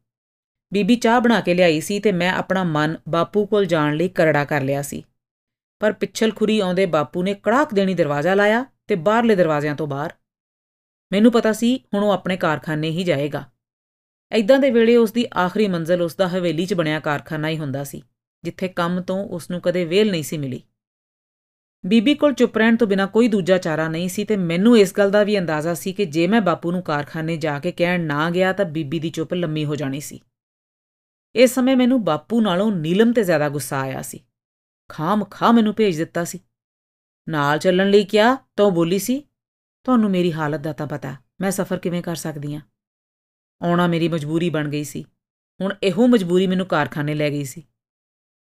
ਬੀਬੀ 0.73 0.97
ਚਾਹ 0.97 1.21
ਬਣਾ 1.21 1.41
ਕੇ 1.41 1.55
ਲਿਆਈ 1.55 1.81
ਸੀ 1.81 2.01
ਤੇ 2.01 2.13
ਮੈਂ 2.13 2.33
ਆਪਣਾ 2.33 2.65
ਮਨ 2.65 2.97
ਬਾਪੂ 3.09 3.47
ਕੋਲ 3.47 3.67
ਜਾਣ 3.67 3.97
ਲਈ 3.97 4.09
ਕਰੜਾ 4.09 4.45
ਕਰ 4.45 4.61
ਲਿਆ 4.61 4.83
ਸੀ। 4.83 5.05
ਪਰ 5.81 5.93
ਪਿੱਛਲ 5.93 6.33
ਖੁਰੀ 6.33 6.59
ਆਉਂਦੇ 6.61 6.87
ਬਾਪੂ 6.87 7.23
ਨੇ 7.23 7.35
ਕੜਾਕ 7.35 7.75
ਦੇਣੀ 7.75 7.95
ਦਰਵਾਜ਼ਾ 7.95 8.35
ਲਾਇਆ 8.35 8.65
ਤੇ 8.87 8.95
ਬਾਹਰਲੇ 8.95 9.37
ਦਰਵਾਜ਼ਿਆਂ 9.37 9.75
ਤੋਂ 9.75 9.87
ਬਾਹਰ। 9.87 10.13
ਮੈਨੂੰ 11.13 11.33
ਪਤਾ 11.33 11.53
ਸੀ 11.53 11.77
ਹੁਣ 11.95 12.05
ਉਹ 12.05 12.11
ਆਪਣੇ 12.11 12.37
ਕਾਰਖਾਨੇ 12.37 12.91
ਹੀ 12.91 13.05
ਜਾਏਗਾ। 13.05 13.45
ਐਦਾਂ 14.33 14.59
ਦੇ 14.59 14.71
ਵੇਲੇ 14.71 14.97
ਉਸ 14.97 15.13
ਦੀ 15.13 15.27
ਆਖਰੀ 15.37 15.69
ਮੰਜ਼ਲ 15.69 16.03
ਉਸ 16.03 16.15
ਦਾ 16.15 16.29
ਹਵੇਲੀ 16.29 16.67
'ਚ 16.67 16.75
ਬਣਿਆ 16.75 17.01
ਕਾਰਖਾਨਾ 17.01 17.49
ਹੀ 17.49 17.59
ਹੁੰਦਾ 17.59 17.85
ਸੀ, 17.85 18.03
ਜਿੱਥੇ 18.45 18.69
ਕੰਮ 18.69 19.01
ਤੋਂ 19.01 19.25
ਉਸ 19.29 19.51
ਨੂੰ 19.51 19.61
ਕਦੇ 19.61 19.85
ਵੇਲ 19.85 20.11
ਨਹੀਂ 20.11 20.23
ਸੀ 20.23 20.39
ਮਿਲੀ। 20.39 20.63
ਬੀਬੀ 21.87 22.15
ਕੋਲ 22.15 22.33
ਚੁੱਪ 22.33 22.59
ਰਹਿਣ 22.59 22.77
ਤੋਂ 22.77 22.87
ਬਿਨਾ 22.87 23.07
ਕੋਈ 23.07 23.29
ਦੂਜਾ 23.29 23.59
ਚਾਰਾ 23.59 23.89
ਨਹੀਂ 23.89 24.09
ਸੀ 24.09 24.25
ਤੇ 24.25 24.37
ਮੈਨੂੰ 24.37 24.79
ਇਸ 24.79 24.95
ਗੱਲ 24.95 25.11
ਦਾ 25.11 25.23
ਵੀ 25.25 25.39
ਅੰਦਾਜ਼ਾ 25.39 25.75
ਸੀ 25.75 25.93
ਕਿ 25.93 26.05
ਜੇ 26.05 26.27
ਮੈਂ 26.27 26.41
ਬਾਪੂ 26.41 26.73
ਨੂੰ 26.73 26.83
ਕਾਰਖਾਨੇ 26.83 27.37
ਜਾ 27.37 27.59
ਕੇ 27.59 27.73
ਕਹਿਣ 27.73 28.01
ਨਾ 28.01 28.31
ਗਿਆ 28.31 28.53
ਤਾਂ 28.53 28.65
ਬੀਬੀ 28.65 28.99
ਦੀ 28.99 29.11
ਚੁੱਪ 29.11 29.35
ਲੰਮੀ 29.35 29.65
ਹੋ 29.65 29.77
ਜਾਣੀ 29.77 30.01
ਸੀ। 30.01 30.21
ਇਸ 31.35 31.55
ਸਮੇਂ 31.55 31.77
ਮੈਨੂੰ 31.77 32.05
ਬਾਪੂ 32.05 32.41
ਨਾਲੋਂ 32.41 32.73
ਨੀਲਮ 32.73 33.13
ਤੇ 33.13 33.25
ਜ਼ਿਆਦਾ 33.25 33.49
ਗੁੱਸਾ 33.49 33.81
ਆਇਆ 33.81 34.03
ਸੀ। 34.03 34.21
ਖਾਮ 34.89 35.25
ਖਾ 35.25 35.53
ਮੈਨੂੰ 35.53 35.75
ਭੇਜ 35.75 35.97
ਦਿੱਤਾ 35.99 36.25
ਸੀ। 36.25 36.41
ਨਾਲ 37.29 37.59
ਚੱਲਣ 37.59 37.91
ਲਈ 37.91 38.05
ਕਿਹਾ, 38.05 38.35
ਤਾਂ 38.35 38.65
ਉਹ 38.65 38.71
ਬੋਲੀ 38.71 38.99
ਸੀ, 38.99 39.21
ਤੁਹਾਨੂੰ 39.85 40.11
ਮੇਰੀ 40.11 40.33
ਹਾਲਤ 40.33 40.61
ਦਾ 40.61 40.73
ਤਾਂ 40.73 40.87
ਪਤਾ, 40.87 41.17
ਮੈਂ 41.41 41.51
ਸਫ਼ਰ 41.51 41.79
ਕਿਵੇਂ 41.79 42.03
ਕਰ 42.03 42.17
ਸਕਦੀ 42.17 42.55
ਆ 42.55 42.61
ਆਉਣਾ 43.63 43.87
ਮੇਰੀ 43.87 44.09
ਮਜਬੂਰੀ 44.09 44.51
ਬਣ 44.51 44.69
ਗਈ 44.69 44.85
ਸੀ। 44.85 45.05
ਹੁਣ 45.61 45.75
ਇਹੋ 45.83 46.07
ਮਜਬੂਰੀ 46.07 46.47
ਮੈਨੂੰ 46.47 46.67
ਕਾਰਖਾਨੇ 46.67 47.15
ਲੈ 47.15 47.31
ਗਈ 47.31 47.45
ਸੀ। 47.45 47.65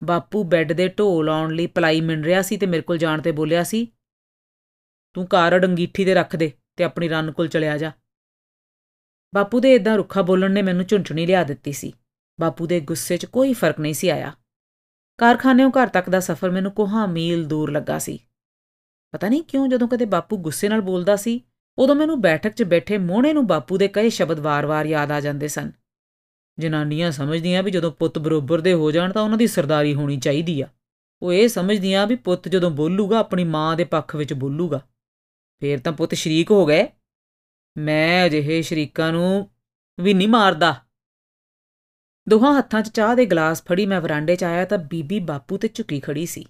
ਬਾਪੂ 0.03 0.43
ਬੈੱਡ 0.43 0.73
ਦੇ 0.73 0.87
ਢੋ 0.87 1.21
ਲਾਉਣ 1.21 1.53
ਲਈ 1.53 1.67
ਪਲਾਈ 1.67 2.01
ਮਿੰਨ 2.01 2.23
ਰਿਹਾ 2.23 2.41
ਸੀ 2.41 2.57
ਤੇ 2.57 2.65
ਮੇਰੇ 2.65 2.81
ਕੋਲ 2.81 2.97
ਜਾਣ 2.97 3.21
ਤੇ 3.21 3.31
ਬੋਲਿਆ 3.31 3.63
ਸੀ, 3.63 3.85
ਤੂੰ 5.13 5.27
ਕਾਰਡ 5.27 5.65
ਅੰਗੀਠੀ 5.65 6.05
ਤੇ 6.05 6.13
ਰੱਖ 6.13 6.35
ਦੇ 6.35 6.51
ਤੇ 6.75 6.83
ਆਪਣੀ 6.83 7.07
ਰਨ 7.07 7.31
ਕੋਲ 7.31 7.47
ਚਲਿਆ 7.47 7.77
ਜਾ। 7.77 7.91
ਬਾਪੂ 9.35 9.59
ਦੇ 9.59 9.73
ਇਦਾਂ 9.73 9.97
ਰੁੱਖਾ 9.97 10.21
ਬੋਲਣ 10.21 10.51
ਨੇ 10.51 10.61
ਮੈਨੂੰ 10.61 10.85
ਝੁੰਝਣੀ 10.85 11.25
ਲਿਆ 11.25 11.43
ਦਿੱਤੀ 11.43 11.71
ਸੀ। 11.71 11.93
ਬਾਪੂ 12.39 12.67
ਦੇ 12.67 12.79
ਗੁੱਸੇ 12.79 13.17
'ਚ 13.17 13.25
ਕੋਈ 13.25 13.53
ਫ਼ਰਕ 13.53 13.79
ਨਹੀਂ 13.79 13.93
ਸੀ 13.93 14.09
ਆਇਆ। 14.09 14.33
ਕਾਰਖਾਨੇੋਂ 15.17 15.71
ਘਰ 15.71 15.87
ਤੱਕ 15.87 16.09
ਦਾ 16.09 16.19
ਸਫ਼ਰ 16.19 16.49
ਮੈਨੂੰ 16.49 16.71
ਕੋਹਾਂ 16.71 17.07
ਮੀਲ 17.07 17.45
ਦੂਰ 17.45 17.71
ਲੱਗਾ 17.71 17.99
ਸੀ। 17.99 18.19
ਪਤਾ 19.11 19.29
ਨਹੀਂ 19.29 19.43
ਕਿਉਂ 19.43 19.67
ਜਦੋਂ 19.67 19.87
ਕਦੇ 19.87 20.05
ਬਾਪੂ 20.05 20.37
ਗੁੱਸੇ 20.37 20.69
ਨਾਲ 20.69 20.81
ਬੋਲਦਾ 20.81 21.15
ਸੀ, 21.15 21.41
ਉਦੋਂ 21.77 21.95
ਮੈਨੂੰ 21.95 22.21
ਬੈਠਕ 22.21 22.51
'ਚ 22.51 22.63
ਬੈਠੇ 22.63 22.97
ਮੋਹਣੇ 22.97 23.33
ਨੂੰ 23.33 23.47
ਬਾਪੂ 23.47 23.77
ਦੇ 23.77 23.87
ਕਈ 23.87 24.09
ਸ਼ਬਦ 24.09 24.39
ਵਾਰ-ਵਾਰ 24.39 24.85
ਯਾਦ 24.85 25.11
ਆ 25.11 25.19
ਜਾਂਦੇ 25.19 25.47
ਸਨ। 25.47 25.71
ਜਨਾਨੀਆਂ 26.59 27.11
ਸਮਝਦੀਆਂ 27.11 27.63
ਵੀ 27.63 27.71
ਜਦੋਂ 27.71 27.91
ਪੁੱਤ 27.91 28.19
ਬਰੋਬਰ 28.19 28.61
ਦੇ 28.61 28.73
ਹੋ 28.73 28.91
ਜਾਣ 28.91 29.11
ਤਾਂ 29.11 29.21
ਉਹਨਾਂ 29.21 29.37
ਦੀ 29.37 29.47
ਸਰਦਾਰੀ 29.47 29.93
ਹੋਣੀ 29.93 30.19
ਚਾਹੀਦੀ 30.19 30.61
ਆ। 30.61 30.67
ਉਹ 31.21 31.33
ਇਹ 31.33 31.47
ਸਮਝਦੀਆਂ 31.47 32.07
ਵੀ 32.07 32.15
ਪੁੱਤ 32.15 32.47
ਜਦੋਂ 32.47 32.71
ਬੋਲੂਗਾ, 32.71 33.19
ਆਪਣੀ 33.19 33.43
ਮਾਂ 33.43 33.75
ਦੇ 33.75 33.83
ਪੱਖ 33.83 34.15
ਵਿੱਚ 34.15 34.33
ਬੋਲੂਗਾ। 34.33 34.81
ਫੇਰ 35.59 35.79
ਤਾਂ 35.79 35.93
ਪੁੱਤ 35.93 36.13
ਸ਼ਰੀਕ 36.13 36.51
ਹੋ 36.51 36.65
ਗਏ। 36.65 36.87
ਮੈਂ 37.77 38.25
ਅਜਿਹੇ 38.25 38.61
ਸ਼ਰੀਕਾਂ 38.61 39.11
ਨੂੰ 39.11 39.49
ਵੀ 39.99 40.13
ਨਹੀਂ 40.13 40.27
ਮਾਰਦਾ। 40.27 40.75
ਦੋਹਾਂ 42.29 42.57
ਹੱਥਾਂ 42.57 42.81
'ਚ 42.81 42.89
ਚਾਹ 42.89 43.15
ਦੇ 43.15 43.25
ਗਲਾਸ 43.25 43.63
ਫੜੀ 43.63 43.85
ਮੈਂ 43.85 44.01
ਵਰਾਂਡੇ 44.01 44.35
'ਚ 44.35 44.43
ਆਇਆ 44.43 44.65
ਤਾਂ 44.65 44.77
ਬੀਬੀ 44.77 45.19
ਬਾਪੂ 45.19 45.57
ਤੇ 45.57 45.67
ਝੁਕੀ 45.67 45.99
ਖੜੀ 45.99 46.25
ਸੀ। 46.25 46.45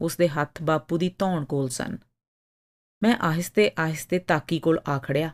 ਉਸ 0.00 0.16
ਦੇ 0.16 0.28
ਹੱਥ 0.28 0.62
ਬਾਪੂ 0.62 0.98
ਦੀ 0.98 1.14
ਧੌਣ 1.18 1.44
ਕੋਲ 1.44 1.68
ਸਨ। 1.68 1.98
ਮੈਂ 3.02 3.16
ਆਹਿਸਤੇ 3.16 3.70
ਆਹਿਸਤੇ 3.78 4.18
ਤਾਕੀ 4.18 4.58
ਕੋਲ 4.58 4.80
ਆ 4.88 4.98
ਖੜਿਆ। 4.98 5.30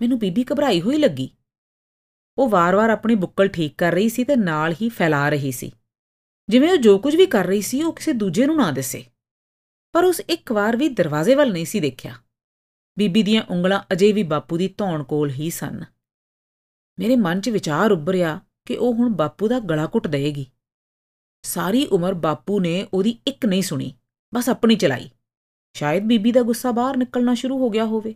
ਮੈਨੂੰ 0.00 0.18
ਬੀਬੀ 0.18 0.44
ਘਬਰਾਈ 0.52 0.80
ਹੋਈ 0.80 0.96
ਲੱਗੀ। 0.96 1.30
ਉਹ 2.38 2.48
ਵਾਰ-ਵਾਰ 2.48 2.90
ਆਪਣੀ 2.90 3.14
ਬੁੱਕਲ 3.14 3.48
ਠੀਕ 3.48 3.74
ਕਰ 3.78 3.92
ਰਹੀ 3.92 4.08
ਸੀ 4.08 4.24
ਤੇ 4.24 4.36
ਨਾਲ 4.36 4.72
ਹੀ 4.72 4.88
ਫੈਲਾ 4.88 5.28
ਰਹੀ 5.28 5.52
ਸੀ। 5.52 5.72
ਜਿਵੇਂ 6.48 6.72
ਉਹ 6.72 6.76
ਜੋ 6.76 6.98
ਕੁਝ 6.98 7.16
ਵੀ 7.16 7.26
ਕਰ 7.26 7.46
ਰਹੀ 7.46 7.60
ਸੀ, 7.60 7.82
ਉਹ 7.82 7.92
ਕਿਸੇ 7.92 8.12
ਦੂਜੇ 8.12 8.46
ਨੂੰ 8.46 8.56
ਨਾ 8.56 8.70
ਦਿਸੇ। 8.70 9.04
ਪਰ 9.92 10.04
ਉਸ 10.04 10.20
ਇੱਕ 10.20 10.52
ਵਾਰ 10.52 10.76
ਵੀ 10.76 10.88
ਦਰਵਾਜ਼ੇ 10.88 11.34
ਵੱਲ 11.34 11.52
ਨਹੀਂ 11.52 11.66
ਸੀ 11.66 11.80
ਦੇਖਿਆ। 11.80 12.14
ਬੀਬੀ 12.98 13.22
ਦੀਆਂ 13.22 13.42
ਉਂਗਲਾਂ 13.50 13.82
ਅਜੇ 13.92 14.12
ਵੀ 14.12 14.22
ਬਾਪੂ 14.22 14.56
ਦੀ 14.56 14.68
ਧੌਣ 14.68 15.02
ਕੋਲ 15.02 15.30
ਹੀ 15.30 15.50
ਸਨ। 15.50 15.84
ਮੇਰੇ 16.98 17.16
ਮਨ 17.16 17.40
'ਚ 17.40 17.48
ਵਿਚਾਰ 17.48 17.92
ਉੱਭਰਿਆ 17.92 18.40
ਕਿ 18.68 18.76
ਉਹ 18.76 18.94
ਹੁਣ 18.94 19.08
ਬਾਪੂ 19.08 19.48
ਦਾ 19.48 19.58
ਗਲਾ 19.60 19.86
ਘੁੱਟ 19.86 20.06
ਦੇਗੀ 20.06 20.46
ਸਾਰੀ 21.42 21.86
ਉਮਰ 21.86 22.14
ਬਾਪੂ 22.14 22.60
ਨੇ 22.60 22.86
ਉਹਦੀ 22.94 23.18
ਇੱਕ 23.26 23.46
ਨਹੀਂ 23.46 23.62
ਸੁਣੀ, 23.62 23.94
ਬਸ 24.34 24.48
ਆਪਣੀ 24.48 24.76
ਚਲਾਈ। 24.76 25.10
ਸ਼ਾਇਦ 25.74 26.02
ਬੀਬੀ 26.02 26.32
ਦਾ 26.32 26.42
ਗੁੱਸਾ 26.42 26.72
ਬਾਹਰ 26.72 26.96
ਨਿਕਲਣਾ 26.96 27.34
ਸ਼ੁਰੂ 27.34 27.58
ਹੋ 27.58 27.70
ਗਿਆ 27.70 27.84
ਹੋਵੇ, 27.84 28.14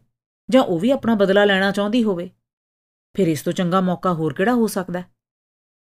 ਜਾਂ 0.50 0.62
ਉਹ 0.62 0.78
ਵੀ 0.78 0.90
ਆਪਣਾ 0.90 1.14
ਬਦਲਾ 1.14 1.44
ਲੈਣਾ 1.44 1.70
ਚਾਹੁੰਦੀ 1.70 2.04
ਹੋਵੇ। 2.04 2.30
ਫਿਰ 3.16 3.28
ਇਸ 3.28 3.42
ਤੋਂ 3.42 3.52
ਚੰਗਾ 3.52 3.80
ਮੌਕਾ 3.80 4.12
ਹੋਰ 4.12 4.34
ਕਿਹੜਾ 4.34 4.54
ਹੋ 4.54 4.66
ਸਕਦਾ 4.66 5.02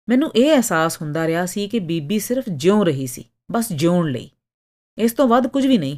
ਮੈਨੂੰ 0.10 0.32
ਇਹ 0.36 0.54
ਅਹਿਸਾਸ 0.56 1.02
ਹੁੰਦਾ 1.02 1.28
ਰਿਹਾ 1.28 1.46
ਸੀ 1.46 1.68
ਕਿ 1.68 1.80
ਬੀਬੀ 1.80 2.20
ਸਿਰਫ 2.20 2.44
ਜਿਉਂ 2.50 2.86
ਰਹੀ 2.86 3.08
ਸੀ, 3.08 3.26
ਬਸ 3.52 3.74
ਜਿਉਣ 3.74 4.12
ਲਈ। 4.12 4.30
ਇਸ 4.98 5.14
ਤੋਂ 5.14 5.28
ਵੱਧ 5.28 5.48
ਕੁਝ 5.48 5.68
ਵੀ 5.68 5.78
ਨਹੀਂ। 5.78 5.98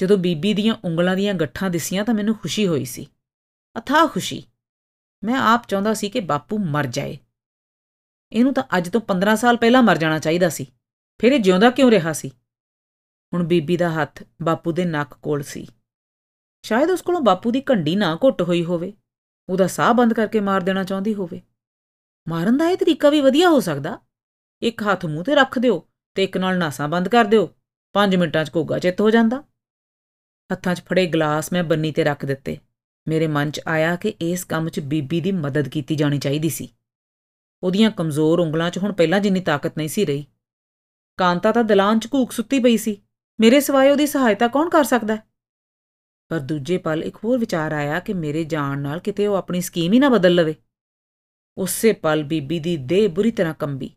ਜਦੋਂ 0.00 0.16
ਬੀਬੀ 0.16 0.54
ਦੀਆਂ 0.54 0.74
ਉਂਗਲਾਂ 0.84 1.16
ਦੀਆਂ 1.16 1.34
ਗੱਠਾਂ 1.34 1.70
ਦਿਸੀਆਂ 1.70 2.04
ਤਾਂ 2.04 2.14
ਮੈਨੂੰ 2.14 2.34
ਖੁਸ਼ੀ 2.34 2.66
ਹੋਈ 2.66 2.84
ਸੀ। 2.84 3.06
ਅਥਾਹ 3.78 4.06
ਖੁਸ਼ੀ। 4.06 4.42
ਮੈਂ 5.24 5.34
ਆਪ 5.34 5.68
ਚਾਹੁੰਦਾ 5.68 5.94
ਸੀ 5.94 6.08
ਕਿ 6.10 6.20
ਬਾਪੂ 6.20 6.58
ਮਰ 6.58 6.86
ਜਾਏ। 6.86 7.18
ਇਹਨੂੰ 8.32 8.54
ਤਾਂ 8.54 8.62
ਅੱਜ 8.76 8.88
ਤੋਂ 8.88 9.00
15 9.00 9.34
ਸਾਲ 9.34 9.56
ਪਹਿਲਾਂ 9.56 9.82
ਮਰ 9.82 9.98
ਜਾਣਾ 9.98 10.18
ਚਾਹੀਦਾ 10.18 10.48
ਸੀ। 10.48 10.66
ਫਿਰ 11.18 11.32
ਇਹ 11.32 11.40
ਜਿਉਂਦਾ 11.40 11.70
ਕਿਉਂ 11.70 11.90
ਰਿਹਾ 11.90 12.12
ਸੀ? 12.12 12.30
ਹੁਣ 13.34 13.44
ਬੀਬੀ 13.44 13.76
ਦਾ 13.76 13.90
ਹੱਥ 13.90 14.22
ਬਾਪੂ 14.42 14.72
ਦੇ 14.72 14.84
ਨੱਕ 14.84 15.14
ਕੋਲ 15.14 15.42
ਸੀ। 15.42 15.66
ਸ਼ਾਇਦ 16.62 16.90
ਉਸ 16.90 17.02
ਕੋਲੋਂ 17.02 17.20
ਬਾਪੂ 17.20 17.50
ਦੀ 17.50 17.62
ਘੰਡੀ 17.70 17.96
ਨਾ 17.96 18.18
ਘੁੱਟ 18.24 18.42
ਹੋਈ 18.42 18.64
ਹੋਵੇ। 18.64 18.92
ਉਹਦਾ 19.48 19.66
ਸਾਹ 19.66 19.94
ਬੰਦ 19.94 20.14
ਕਰਕੇ 20.14 20.40
ਮਾਰ 20.40 20.60
ਦੇਣਾ 20.60 20.84
ਚਾਹੁੰਦੀ 20.84 21.14
ਹੋਵੇ। 21.14 21.42
ਮਾਰਨ 22.28 22.56
ਦਾ 22.56 22.68
ਇਹ 22.68 22.76
ਤਰੀਕਾ 22.76 23.10
ਵੀ 23.10 23.20
ਵਧੀਆ 23.20 23.48
ਹੋ 23.48 23.60
ਸਕਦਾ। 23.60 23.98
ਇੱਕ 24.62 24.82
ਹੱਥ 24.82 25.06
ਮੂੰਹ 25.06 25.24
ਤੇ 25.24 25.34
ਰੱਖ 25.34 25.58
ਦਿਓ 25.58 25.88
ਤੇ 26.14 26.24
ਇੱਕ 26.24 26.36
ਨਾਲ 26.36 26.58
ਨਾਸਾਂ 26.58 26.88
ਬੰਦ 26.88 27.08
ਕਰ 27.08 27.24
ਦਿਓ। 27.24 27.54
5 27.94 28.16
ਮਿੰਟਾਂ 28.16 28.44
'ਚ 28.44 28.50
ਕੋਗਾ 28.50 28.78
ਚਿੱਤ 28.78 29.00
ਹੋ 29.00 29.10
ਜਾਂਦਾ। 29.10 29.44
ਹੱਥਾਂ 30.52 30.74
'ਚ 30.74 30.82
ਫੜੇ 30.82 31.06
ਗਲਾਸ 31.06 31.52
ਮੈਂ 31.52 31.64
ਬੰਨੀ 31.64 31.92
ਤੇ 31.92 32.04
ਰੱਖ 32.04 32.24
ਦਿੱਤੇ। 32.24 32.58
ਮੇਰੇ 33.08 33.26
ਮਨ 33.26 33.50
'ਚ 33.50 33.60
ਆਇਆ 33.68 33.96
ਕਿ 33.96 34.08
ਇਸ 34.08 34.44
ਕੰਮ 34.44 34.68
'ਚ 34.68 34.80
ਬੀਬੀ 34.80 35.20
ਦੀ 35.20 35.32
ਮਦਦ 35.32 35.68
ਕੀਤੀ 35.68 35.94
ਜਾਣੀ 35.94 36.18
ਚਾਹੀਦੀ 36.18 36.48
ਸੀ। 36.48 36.68
ਉਹਦੀਆਂ 37.62 37.90
ਕਮਜ਼ੋਰ 37.90 38.40
ਉਂਗਲਾਂ 38.40 38.70
'ਚ 38.70 38.78
ਹੁਣ 38.78 38.92
ਪਹਿਲਾਂ 38.92 39.20
ਜਿੰਨੀ 39.20 39.40
ਤਾਕਤ 39.40 39.76
ਨਹੀਂ 39.76 39.88
ਸੀ 39.88 40.04
ਰਹੀ। 40.04 40.24
ਕਾਂਤਾ 41.18 41.52
ਤਾਂ 41.52 41.64
ਦਲਾਨ 41.64 41.98
'ਚ 41.98 42.08
ਘੂਕ 42.14 42.32
ਸੁੱਤੀ 42.32 42.58
ਪਈ 42.58 42.76
ਸੀ। 42.76 42.96
ਮੇਰੇ 43.38 43.60
ਸਿਵਾਏ 43.60 43.90
ਉਹਦੀ 43.90 44.06
ਸਹਾਇਤਾ 44.06 44.48
ਕੌਣ 44.48 44.68
ਕਰ 44.68 44.84
ਸਕਦਾ? 44.84 45.16
ਪਰ 46.30 46.38
ਦੂਜੇ 46.40 46.78
ਪਲ 46.78 47.02
ਇੱਕ 47.04 47.16
ਹੋਰ 47.24 47.38
ਵਿਚਾਰ 47.38 47.72
ਆਇਆ 47.72 48.00
ਕਿ 48.00 48.12
ਮੇਰੇ 48.12 48.44
ਜਾਣ 48.44 48.78
ਨਾਲ 48.78 49.00
ਕਿਤੇ 49.00 49.26
ਉਹ 49.26 49.34
ਆਪਣੀ 49.34 49.60
ਸਕੀਮ 49.60 49.92
ਹੀ 49.92 49.98
ਨਾ 49.98 50.08
ਬਦਲ 50.08 50.34
ਲਵੇ। 50.34 50.54
ਉਸੇ 51.56 51.92
ਪਲ 51.92 52.22
ਬੀਬੀ 52.22 52.58
ਦੀ 52.58 52.76
ਦੇਹ 52.76 53.08
ਬੁਰੀ 53.08 53.30
ਤਰ੍ਹਾਂ 53.30 53.54
ਕੰਬੀ, 53.54 53.90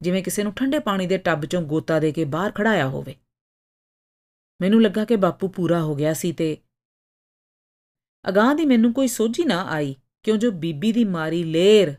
ਜਿਵੇਂ 0.00 0.22
ਕਿਸੇ 0.22 0.42
ਨੂੰ 0.42 0.52
ਠੰਡੇ 0.54 0.78
ਪਾਣੀ 0.78 1.06
ਦੇ 1.06 1.18
ਟੱਬ 1.18 1.44
'ਚੋਂ 1.44 1.62
ਗੋਤਾ 1.62 1.98
ਦੇ 2.00 2.12
ਕੇ 2.12 2.24
ਬਾਹਰ 2.24 2.52
ਖੜਾਇਆ 2.52 2.88
ਹੋਵੇ। 2.88 3.14
ਮੈਨੂੰ 4.60 4.82
ਲੱਗਾ 4.82 5.04
ਕਿ 5.04 5.16
ਬਾਪੂ 5.16 5.48
ਪੂਰਾ 5.48 5.82
ਹੋ 5.82 5.94
ਗਿਆ 5.94 6.12
ਸੀ 6.14 6.32
ਤੇ 6.32 6.56
ਅਗਾਹ 8.28 8.54
ਦੀ 8.54 8.64
ਮੈਨੂੰ 8.64 8.92
ਕੋਈ 8.92 9.08
ਸੋਝੀ 9.08 9.44
ਨਾ 9.44 9.62
ਆਈ 9.64 9.94
ਕਿਉਂ 10.22 10.36
ਜੋ 10.36 10.50
ਬੀਬੀ 10.50 10.92
ਦੀ 10.92 11.04
ਮਾਰੀ 11.04 11.42
ਲੇਰ 11.44 11.94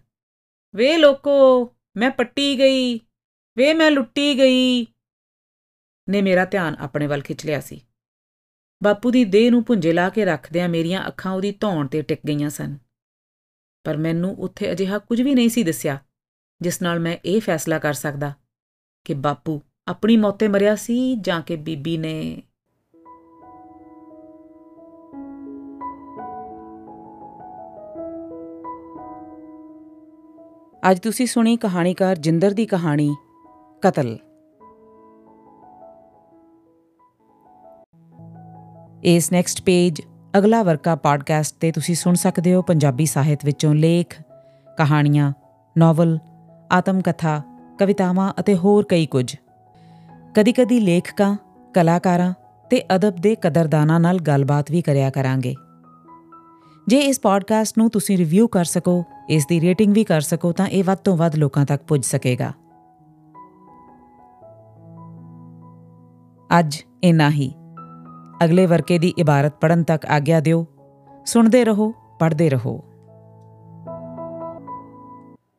ਵੇ 0.77 0.97
ਲੋਕੋ, 0.97 1.75
ਮੈਂ 1.97 2.11
ਪੱਟੀ 2.11 2.59
ਗਈ, 2.59 2.99
ਵੇ 3.57 3.73
ਮੈਂ 3.73 3.91
ਲੁੱਟੀ 3.91 4.37
ਗਈ। 4.37 4.85
ਨੇ 6.09 6.21
ਮੇਰਾ 6.21 6.45
ਧਿਆਨ 6.45 6.75
ਆਪਣੇ 6.79 7.07
ਵੱਲ 7.07 7.21
ਖਿੱਚ 7.21 7.45
ਲਿਆ 7.45 7.59
ਸੀ। 7.59 7.81
ਬਾਪੂ 8.83 9.11
ਦੀ 9.11 9.25
ਦੇਹ 9.25 9.51
ਨੂੰ 9.51 9.63
ਪੁੰਜੇ 9.63 9.93
ਲਾ 9.93 10.09
ਕੇ 10.09 10.25
ਰੱਖਦਿਆਂ 10.25 10.69
ਮੇਰੀਆਂ 10.69 11.07
ਅੱਖਾਂ 11.07 11.31
ਉਹਦੀ 11.31 11.51
ਧੌਣ 11.51 11.87
ਤੇ 11.87 12.01
ਟਿਕ 12.01 12.19
ਗਈਆਂ 12.27 12.49
ਸਨ। 12.49 12.77
ਪਰ 13.83 13.97
ਮੈਨੂੰ 13.97 14.35
ਉੱਥੇ 14.35 14.71
ਅਜਿਹਾ 14.71 14.99
ਕੁਝ 14.99 15.21
ਵੀ 15.21 15.35
ਨਹੀਂ 15.35 15.49
ਸੀ 15.49 15.63
ਦੱਸਿਆ, 15.63 15.99
ਜਿਸ 16.61 16.81
ਨਾਲ 16.81 16.99
ਮੈਂ 16.99 17.17
ਇਹ 17.25 17.41
ਫੈਸਲਾ 17.41 17.79
ਕਰ 17.79 17.93
ਸਕਦਾ 17.93 18.33
ਕਿ 19.05 19.13
ਬਾਪੂ 19.13 19.61
ਆਪਣੀ 19.87 20.17
ਮੌਤੇ 20.17 20.47
ਮਰਿਆ 20.47 20.75
ਸੀ 20.75 21.15
ਜਾਂ 21.15 21.41
ਕਿ 21.41 21.55
ਬੀਬੀ 21.55 21.97
ਨੇ 21.97 22.43
ਅੱਜ 30.91 30.99
ਤੁਸੀਂ 30.99 31.27
ਸੁਣੀ 31.27 31.57
ਕਹਾਣੀਕਾਰ 31.57 32.15
ਜਿੰਦਰ 32.15 32.51
ਦੀ 32.51 32.65
ਕਹਾਣੀ, 32.65 33.15
ਕਤਲ। 33.81 34.17
ਇਸ 39.03 39.31
ਨੈਕਸਟ 39.31 39.61
ਪੇਜ 39.61 40.01
ਅਗਲਾ 40.37 40.63
ਵਰਕਾ 40.63 40.95
ਪੋਡਕਾਸਟ 40.95 41.55
ਤੇ 41.59 41.71
ਤੁਸੀਂ 41.71 41.95
ਸੁਣ 41.95 42.13
ਸਕਦੇ 42.13 42.53
ਹੋ 42.53 42.61
ਪੰਜਾਬੀ 42.61 43.05
ਸਾਹਿਤ 43.05 43.45
ਵਿੱਚੋਂ 43.45 43.75
ਲੇਖ, 43.75 44.21
ਕਹਾਣੀਆਂ 44.77 45.33
ਨੋਵਲ 45.77 46.19
ਆਤਮ 46.71 47.01
ਕਥਾ 47.01 47.41
ਕਵਿਤਾਵਾਂ 47.79 48.33
ਅਤੇ 48.39 48.55
ਹੋਰ 48.55 48.85
ਕਈ 48.89 49.05
ਕੁਝ। 49.05 49.35
ਕਦੀ-ਕਦੀ 50.35 50.79
ਲੇਖਕਾਂ, 50.79 51.37
ਕਲਾਕਾਰਾਂ 51.73 52.33
ਤੇ 52.69 52.83
ਅਦਬ 52.95 53.15
ਦੇ 53.15 53.35
ਕਦਰਦਾਨਾਂ 53.35 53.99
ਨਾਲ 53.99 54.19
ਗੱਲਬਾਤ 54.19 54.71
ਵੀ 54.71 54.81
ਕਰਿਆ 54.81 55.09
ਕਰਾਂਗੇ। 55.09 55.55
ਜੇ 56.87 56.99
ਇਸ 56.99 57.19
ਪੋਡਕਾਸਟ 57.19 57.77
ਨੂੰ 57.77 57.89
ਤੁਸੀਂ 57.89 58.17
ਰਿਵਿਊ 58.17 58.47
ਕਰ 58.47 58.65
ਸਕੋ, 58.65 59.03
ਇਸ 59.29 59.45
ਦੀ 59.47 59.61
ਰੇਟਿੰਗ 59.61 59.93
ਵੀ 59.93 60.03
ਕਰ 60.03 60.21
ਸਕੋ, 60.21 60.51
ਤਾਂ 60.51 60.67
ਇਹ 60.67 60.83
ਵੱਧ 60.83 60.97
ਤੋਂ 60.97 61.17
ਵੱਧ 61.17 61.35
ਲੋਕਾਂ 61.35 61.65
ਤੱਕ 61.65 61.83
ਪੁੱਜ 61.83 62.05
ਸਕੇਗਾ। 62.05 62.51
ਅੱਜ 66.59 66.77
ਇਨਾ 67.03 67.29
ਹੀ। 67.29 67.53
ਅਗਲੇ 68.43 68.65
ਵਰਕੇ 68.65 68.97
ਦੀ 68.97 69.13
ਇਬਾਰਤ 69.17 69.53
ਪੜਨ 69.61 69.83
ਤੱਕ 69.83 70.05
ਆਗਿਆ 70.05 70.39
ਦਿਓ। 70.39 70.67
ਸੁਣਦੇ 71.25 71.65
ਰਹੋ, 71.65 71.93
ਪੜ੍ਹਦੇ 72.19 72.49
ਰਹੋ। 72.49 72.86